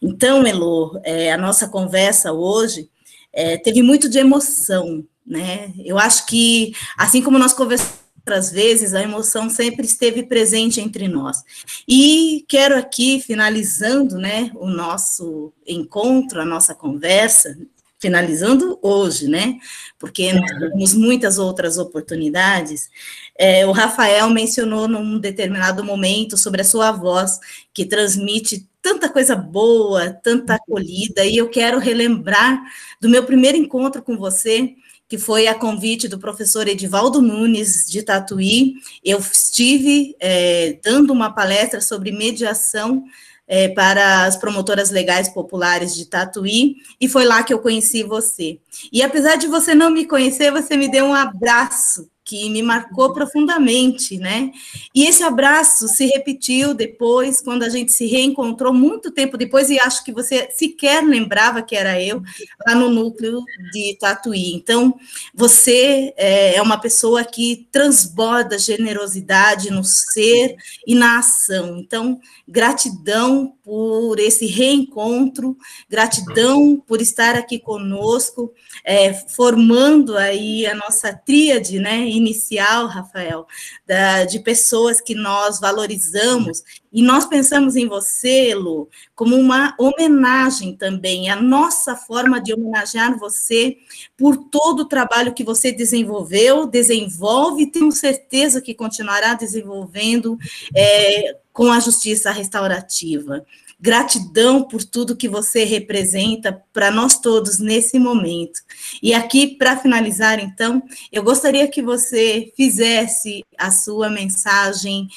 [0.00, 2.88] Então, Elo, é, a nossa conversa hoje
[3.32, 5.72] é, teve muito de emoção, né?
[5.84, 11.08] Eu acho que, assim como nós conversamos outras vezes, a emoção sempre esteve presente entre
[11.08, 11.42] nós.
[11.86, 17.58] E quero aqui, finalizando né, o nosso encontro, a nossa conversa,
[17.98, 19.58] finalizando hoje, né?
[19.98, 22.90] Porque nós temos muitas outras oportunidades.
[23.38, 27.38] É, o Rafael mencionou num determinado momento sobre a sua voz,
[27.72, 32.60] que transmite tanta coisa boa, tanta acolhida, e eu quero relembrar
[33.00, 34.74] do meu primeiro encontro com você,
[35.12, 38.76] que foi a convite do professor Edivaldo Nunes, de Tatuí.
[39.04, 43.04] Eu estive é, dando uma palestra sobre mediação
[43.46, 48.58] é, para as promotoras legais populares de Tatuí, e foi lá que eu conheci você.
[48.90, 53.12] E apesar de você não me conhecer, você me deu um abraço que me marcou
[53.12, 54.50] profundamente, né?
[54.94, 59.78] E esse abraço se repetiu depois, quando a gente se reencontrou muito tempo depois, e
[59.78, 62.22] acho que você sequer lembrava que era eu,
[62.66, 64.54] lá no núcleo de Tatuí.
[64.54, 64.98] Então,
[65.34, 70.56] você é, é uma pessoa que transborda generosidade no ser
[70.86, 71.76] e na ação.
[71.76, 72.18] Então,
[72.48, 75.54] gratidão por esse reencontro,
[75.86, 78.52] gratidão por estar aqui conosco,
[78.84, 83.46] é, formando aí a nossa tríade né, inicial, Rafael,
[83.86, 86.62] da, de pessoas que nós valorizamos,
[86.92, 93.18] e nós pensamos em você, Lu, como uma homenagem também, a nossa forma de homenagear
[93.18, 93.76] você
[94.16, 100.38] por todo o trabalho que você desenvolveu, desenvolve, e tenho certeza que continuará desenvolvendo
[100.74, 103.44] é, com a justiça restaurativa.
[103.82, 108.60] Gratidão por tudo que você representa para nós todos nesse momento.
[109.02, 110.80] E aqui, para finalizar, então,
[111.10, 115.08] eu gostaria que você fizesse a sua mensagem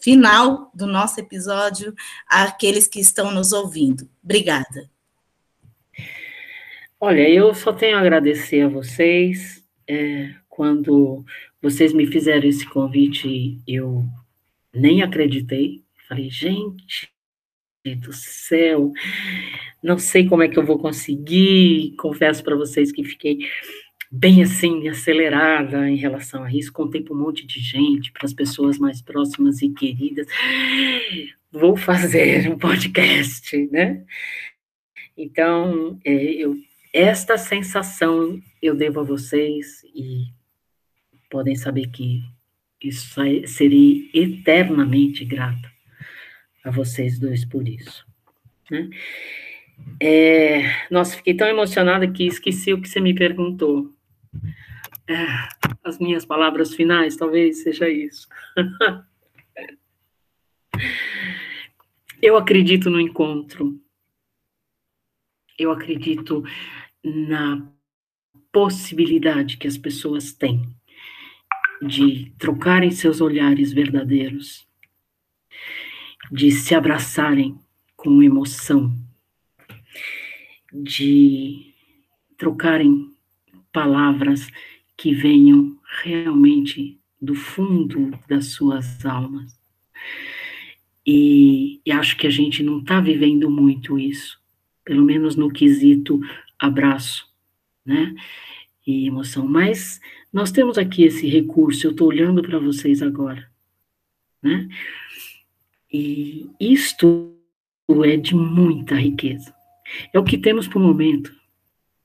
[0.00, 1.92] final do nosso episódio
[2.28, 4.08] àqueles que estão nos ouvindo.
[4.22, 4.88] Obrigada.
[7.00, 9.64] Olha, eu só tenho a agradecer a vocês.
[9.88, 11.24] É, quando
[11.60, 14.04] vocês me fizeram esse convite, eu
[14.72, 15.82] nem acreditei.
[16.08, 17.12] Falei, gente,
[17.90, 18.92] do céu,
[19.82, 21.94] não sei como é que eu vou conseguir.
[21.98, 23.38] Confesso para vocês que fiquei
[24.10, 26.72] bem assim, acelerada em relação a isso.
[26.72, 30.26] Contei para um monte de gente, para as pessoas mais próximas e queridas.
[31.50, 34.04] Vou fazer um podcast, né?
[35.16, 36.56] Então, é, eu,
[36.92, 40.26] esta sensação eu devo a vocês e
[41.28, 42.22] podem saber que
[42.80, 45.71] isso serei eternamente grata
[46.64, 48.06] a vocês dois por isso.
[48.70, 48.88] Né?
[50.00, 53.92] É, nossa, fiquei tão emocionada que esqueci o que você me perguntou.
[55.08, 55.26] É,
[55.84, 58.28] as minhas palavras finais, talvez seja isso.
[62.20, 63.80] Eu acredito no encontro.
[65.58, 66.44] Eu acredito
[67.02, 67.68] na
[68.52, 70.72] possibilidade que as pessoas têm
[71.82, 74.68] de trocarem seus olhares verdadeiros
[76.32, 77.58] de se abraçarem
[77.94, 78.90] com emoção,
[80.72, 81.74] de
[82.38, 83.10] trocarem
[83.70, 84.48] palavras
[84.96, 89.60] que venham realmente do fundo das suas almas.
[91.06, 94.40] E, e acho que a gente não está vivendo muito isso,
[94.82, 96.18] pelo menos no quesito
[96.58, 97.28] abraço,
[97.84, 98.14] né?
[98.86, 99.46] E emoção.
[99.46, 100.00] Mas
[100.32, 103.46] nós temos aqui esse recurso, eu estou olhando para vocês agora,
[104.42, 104.66] né?
[105.92, 107.36] E isto
[108.04, 109.54] é de muita riqueza.
[110.12, 111.34] É o que temos por momento,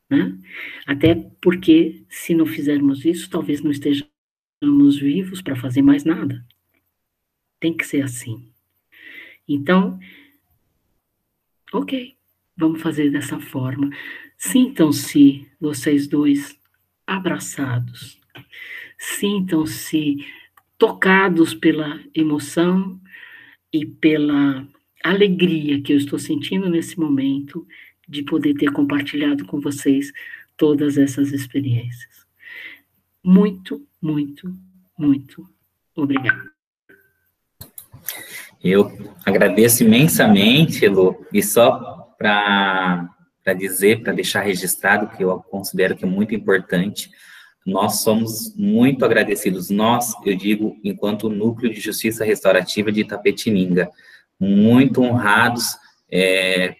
[0.10, 0.38] né?
[0.86, 6.46] Até porque, se não fizermos isso, talvez não estejamos vivos para fazer mais nada.
[7.60, 8.52] Tem que ser assim.
[9.48, 9.98] Então,
[11.74, 12.16] ok,
[12.58, 13.90] vamos fazer dessa forma.
[14.38, 16.60] Sintam-se, vocês dois,
[17.06, 18.20] abraçados.
[18.98, 20.18] Sintam-se
[20.78, 23.00] tocados pela emoção
[23.78, 24.68] e pela
[25.04, 27.66] alegria que eu estou sentindo nesse momento
[28.08, 30.12] de poder ter compartilhado com vocês
[30.56, 32.26] todas essas experiências.
[33.24, 34.52] Muito, muito,
[34.98, 35.48] muito
[35.96, 36.50] obrigada.
[38.64, 38.92] Eu
[39.26, 43.08] agradeço imensamente, Lu, e só para
[43.56, 47.12] dizer, para deixar registrado, que eu considero que é muito importante,
[47.68, 53.92] nós somos muito agradecidos, nós, eu digo, enquanto Núcleo de Justiça Restaurativa de Itapetininga,
[54.40, 55.76] muito honrados
[56.10, 56.78] é,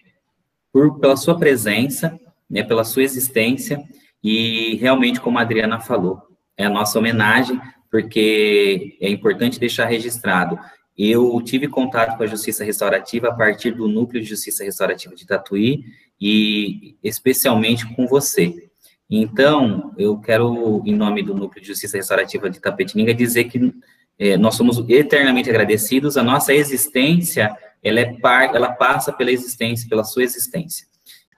[0.72, 2.18] por, pela sua presença,
[2.48, 3.84] né, pela sua existência,
[4.24, 6.22] e realmente, como a Adriana falou,
[6.56, 7.60] é a nossa homenagem,
[7.90, 10.58] porque é importante deixar registrado.
[10.96, 15.26] Eu tive contato com a Justiça Restaurativa a partir do Núcleo de Justiça Restaurativa de
[15.26, 15.84] Tatuí,
[16.18, 18.67] e especialmente com você,
[19.10, 23.72] então, eu quero, em nome do Núcleo de Justiça Restaurativa de Tapetininga, dizer que
[24.18, 29.88] é, nós somos eternamente agradecidos, a nossa existência, ela, é par, ela passa pela existência,
[29.88, 30.86] pela sua existência.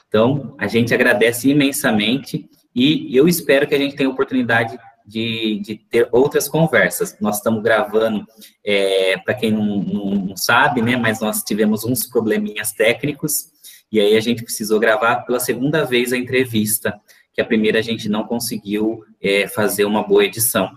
[0.09, 5.77] Então, a gente agradece imensamente e eu espero que a gente tenha oportunidade de, de
[5.77, 7.17] ter outras conversas.
[7.21, 8.27] Nós estamos gravando,
[8.65, 13.51] é, para quem não, não, não sabe, né, mas nós tivemos uns probleminhas técnicos,
[13.93, 17.01] e aí a gente precisou gravar pela segunda vez a entrevista
[17.33, 20.71] que a primeira a gente não conseguiu é, fazer uma boa edição.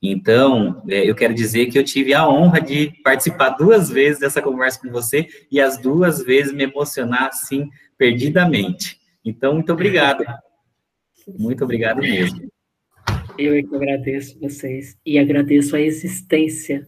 [0.00, 4.40] Então, é, eu quero dizer que eu tive a honra de participar duas vezes dessa
[4.40, 8.98] conversa com você e as duas vezes me emocionar assim perdidamente.
[9.24, 10.24] Então, muito obrigado.
[11.36, 12.48] Muito obrigado mesmo.
[13.36, 16.86] Eu é que agradeço vocês e agradeço a existência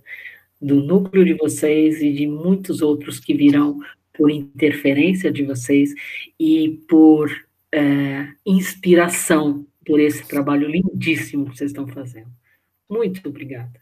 [0.61, 3.79] do núcleo de vocês e de muitos outros que virão
[4.12, 5.95] por interferência de vocês
[6.39, 7.31] e por
[7.73, 12.31] é, inspiração por esse trabalho lindíssimo que vocês estão fazendo.
[12.89, 13.81] Muito obrigada.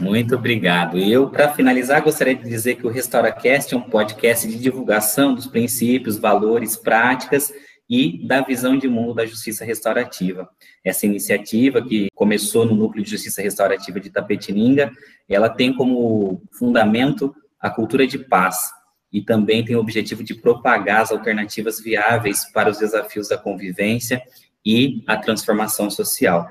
[0.00, 0.98] Muito obrigado.
[0.98, 5.34] E eu, para finalizar, gostaria de dizer que o RestauraCast é um podcast de divulgação
[5.34, 7.52] dos princípios, valores, práticas
[7.88, 10.48] e da visão de mundo da justiça restaurativa.
[10.82, 14.90] Essa iniciativa, que começou no Núcleo de Justiça Restaurativa de Tapetininga,
[15.28, 18.70] ela tem como fundamento a cultura de paz
[19.16, 24.22] e também tem o objetivo de propagar as alternativas viáveis para os desafios da convivência
[24.62, 26.46] e a transformação social.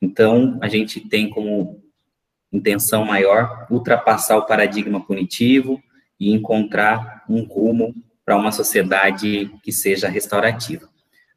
[0.00, 1.82] Então, a gente tem como
[2.52, 5.82] intenção maior ultrapassar o paradigma punitivo
[6.20, 7.92] e encontrar um rumo
[8.24, 10.88] para uma sociedade que seja restaurativa.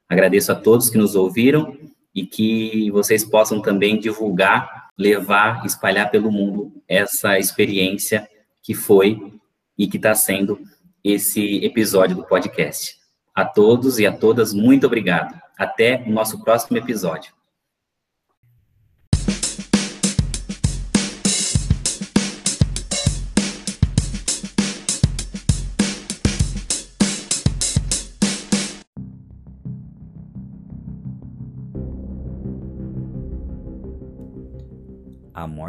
[0.07, 1.75] Agradeço a todos que nos ouviram
[2.13, 8.29] e que vocês possam também divulgar, levar, espalhar pelo mundo essa experiência
[8.61, 9.38] que foi
[9.79, 10.59] e que está sendo
[11.01, 12.97] esse episódio do podcast.
[13.33, 15.33] A todos e a todas, muito obrigado.
[15.57, 17.38] Até o nosso próximo episódio.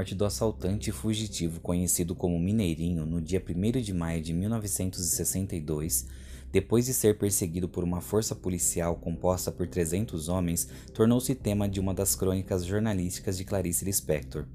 [0.00, 6.06] Morte do assaltante fugitivo conhecido como Mineirinho no dia 1 de maio de 1962,
[6.50, 11.78] depois de ser perseguido por uma força policial composta por 300 homens, tornou-se tema de
[11.78, 14.46] uma das crônicas jornalísticas de Clarice Lispector.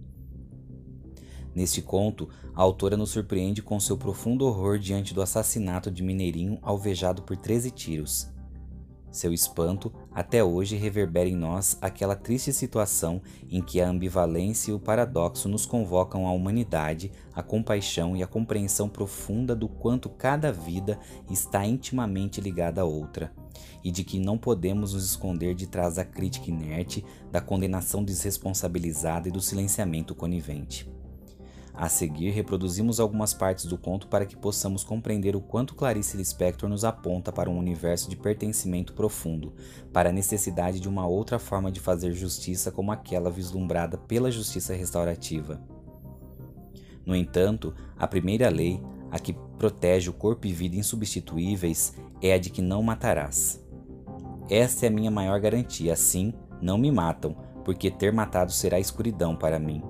[1.53, 6.57] Neste conto, a autora nos surpreende com seu profundo horror diante do assassinato de Mineirinho
[6.63, 8.34] alvejado por 13 tiros.
[9.15, 14.73] Seu espanto até hoje reverbera em nós aquela triste situação em que a ambivalência e
[14.73, 20.51] o paradoxo nos convocam à humanidade, à compaixão e à compreensão profunda do quanto cada
[20.51, 20.99] vida
[21.29, 23.31] está intimamente ligada a outra,
[23.81, 27.01] e de que não podemos nos esconder de trás da crítica inerte,
[27.31, 30.93] da condenação desresponsabilizada e do silenciamento conivente.
[31.77, 36.69] A seguir, reproduzimos algumas partes do conto para que possamos compreender o quanto Clarice Lispector
[36.69, 39.53] nos aponta para um universo de pertencimento profundo,
[39.91, 44.73] para a necessidade de uma outra forma de fazer justiça como aquela vislumbrada pela justiça
[44.73, 45.61] restaurativa.
[47.05, 52.37] No entanto, a primeira lei, a que protege o corpo e vida insubstituíveis, é a
[52.37, 53.61] de que não matarás.
[54.49, 59.35] Esta é a minha maior garantia, assim, não me matam, porque ter matado será escuridão
[59.35, 59.83] para mim.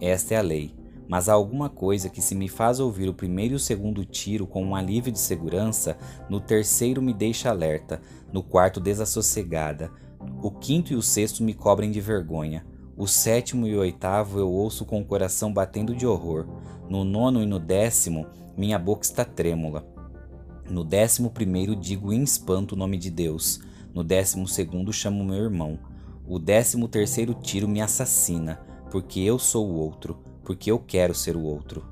[0.00, 3.54] Esta é a lei mas há alguma coisa que se me faz ouvir o primeiro
[3.54, 5.96] e o segundo tiro com um alívio de segurança,
[6.28, 8.00] no terceiro me deixa alerta,
[8.32, 9.90] no quarto desassossegada,
[10.42, 12.64] o quinto e o sexto me cobrem de vergonha,
[12.96, 16.46] o sétimo e o oitavo eu ouço com o coração batendo de horror,
[16.88, 18.26] no nono e no décimo
[18.56, 19.86] minha boca está trêmula.
[20.70, 23.60] No décimo primeiro digo em espanto o nome de Deus,
[23.92, 25.78] no décimo segundo chamo meu irmão,
[26.26, 31.36] o décimo terceiro tiro me assassina, porque eu sou o outro porque eu quero ser
[31.36, 31.84] o outro.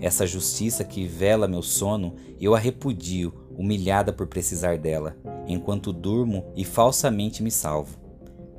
[0.00, 6.44] Essa justiça que vela meu sono, eu a repudio, humilhada por precisar dela, enquanto durmo
[6.54, 7.98] e falsamente me salvo.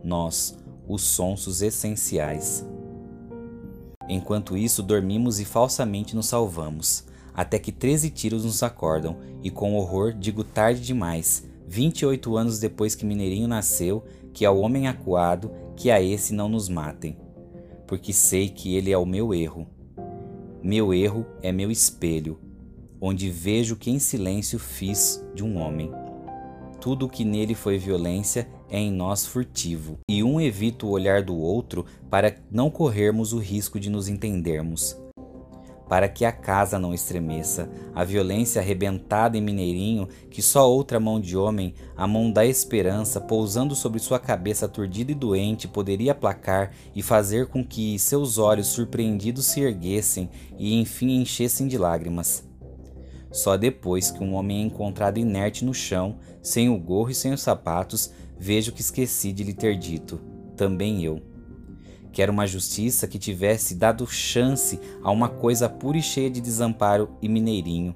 [0.03, 2.65] Nós, os sonsos essenciais.
[4.09, 9.75] Enquanto isso, dormimos e falsamente nos salvamos, até que treze tiros nos acordam, e com
[9.75, 15.89] horror digo tarde demais, 28 anos depois que Mineirinho nasceu, que ao homem acuado, que
[15.89, 17.15] a esse não nos matem
[17.89, 19.67] porque sei que ele é o meu erro.
[20.61, 22.39] Meu erro é meu espelho,
[23.01, 25.89] onde vejo que em silêncio fiz de um homem.
[26.79, 31.23] Tudo o que nele foi violência é em nós furtivo, e um evita o olhar
[31.23, 34.95] do outro para não corrermos o risco de nos entendermos
[35.89, 41.19] para que a casa não estremeça, a violência arrebentada em Mineirinho, que só outra mão
[41.19, 46.71] de homem, a mão da esperança, pousando sobre sua cabeça aturdida e doente, poderia aplacar
[46.95, 50.29] e fazer com que seus olhos surpreendidos se erguessem
[50.59, 52.47] e enfim enchessem de lágrimas.
[53.31, 57.33] Só depois que um homem é encontrado inerte no chão, sem o gorro e sem
[57.33, 60.21] os sapatos, vejo que esqueci de lhe ter dito:
[60.55, 61.28] também eu.
[62.19, 67.11] Quero uma justiça que tivesse dado chance a uma coisa pura e cheia de desamparo
[67.21, 67.95] e mineirinho.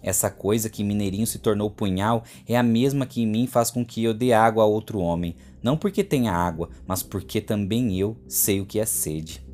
[0.00, 3.84] Essa coisa que mineirinho se tornou punhal é a mesma que em mim faz com
[3.84, 8.16] que eu dê água a outro homem, não porque tenha água, mas porque também eu
[8.28, 9.44] sei o que é sede.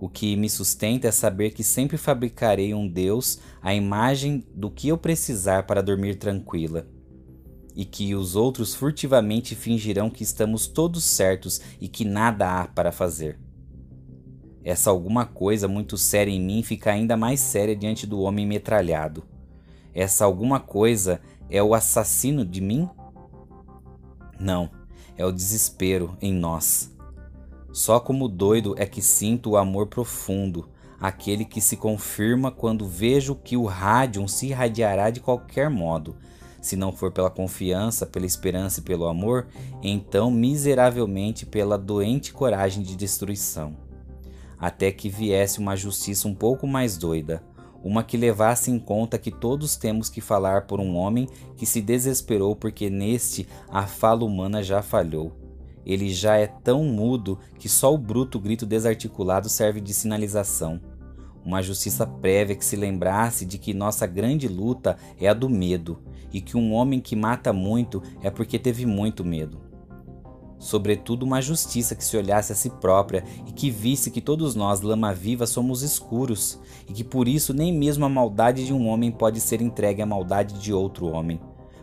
[0.00, 4.88] O que me sustenta é saber que sempre fabricarei um Deus à imagem do que
[4.88, 6.86] eu precisar para dormir tranquila.
[7.74, 12.92] E que os outros furtivamente fingirão que estamos todos certos e que nada há para
[12.92, 13.38] fazer.
[14.64, 19.24] Essa alguma coisa muito séria em mim fica ainda mais séria diante do homem metralhado.
[19.92, 21.20] Essa alguma coisa
[21.50, 22.88] é o assassino de mim?
[24.38, 24.70] Não,
[25.16, 26.92] é o desespero em nós.
[27.72, 30.68] Só como doido é que sinto o amor profundo,
[31.00, 36.16] aquele que se confirma quando vejo que o rádio se irradiará de qualquer modo,
[36.62, 39.48] se não for pela confiança, pela esperança e pelo amor,
[39.82, 43.76] então miseravelmente pela doente coragem de destruição.
[44.58, 47.42] Até que viesse uma justiça um pouco mais doida,
[47.82, 51.82] uma que levasse em conta que todos temos que falar por um homem que se
[51.82, 55.32] desesperou porque neste a fala humana já falhou.
[55.84, 60.80] Ele já é tão mudo que só o bruto grito desarticulado serve de sinalização.
[61.44, 65.98] Uma justiça prévia que se lembrasse de que nossa grande luta é a do medo
[66.32, 69.72] e que um homem que mata muito é porque teve muito medo.
[70.62, 74.80] Sobretudo, uma justiça que se olhasse a si própria e que visse que todos nós,
[74.80, 79.10] lama viva, somos escuros e que por isso nem mesmo a maldade de um homem
[79.10, 81.40] pode ser entregue à maldade de outro homem,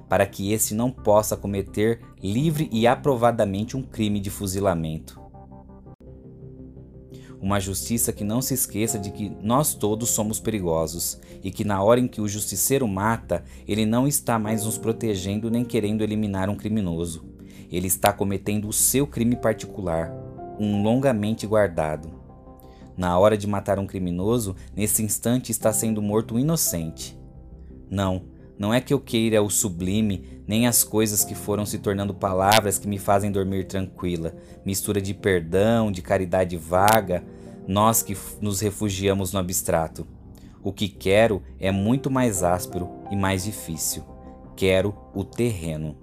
[0.07, 5.19] para que esse não possa cometer livre e aprovadamente um crime de fuzilamento.
[7.41, 11.81] Uma justiça que não se esqueça de que nós todos somos perigosos e que na
[11.81, 16.49] hora em que o justiceiro mata, ele não está mais nos protegendo nem querendo eliminar
[16.49, 17.23] um criminoso.
[17.71, 20.11] Ele está cometendo o seu crime particular,
[20.59, 22.19] um longamente guardado.
[22.97, 27.17] Na hora de matar um criminoso, nesse instante está sendo morto um inocente.
[27.89, 28.23] Não,
[28.59, 32.77] não é que eu queira o sublime, nem as coisas que foram se tornando palavras
[32.77, 37.23] que me fazem dormir tranquila, mistura de perdão, de caridade vaga,
[37.65, 40.05] nós que nos refugiamos no abstrato.
[40.61, 44.03] O que quero é muito mais áspero e mais difícil.
[44.57, 45.95] Quero o terreno.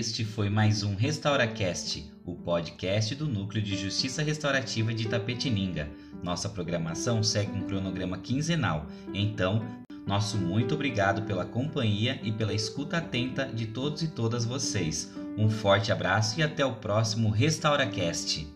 [0.00, 5.90] Este foi mais um RestauraCast, o podcast do Núcleo de Justiça Restaurativa de Itapetininga.
[6.22, 9.62] Nossa programação segue um cronograma quinzenal, então,
[10.06, 15.12] nosso muito obrigado pela companhia e pela escuta atenta de todos e todas vocês.
[15.36, 18.48] Um forte abraço e até o próximo RestauraCast.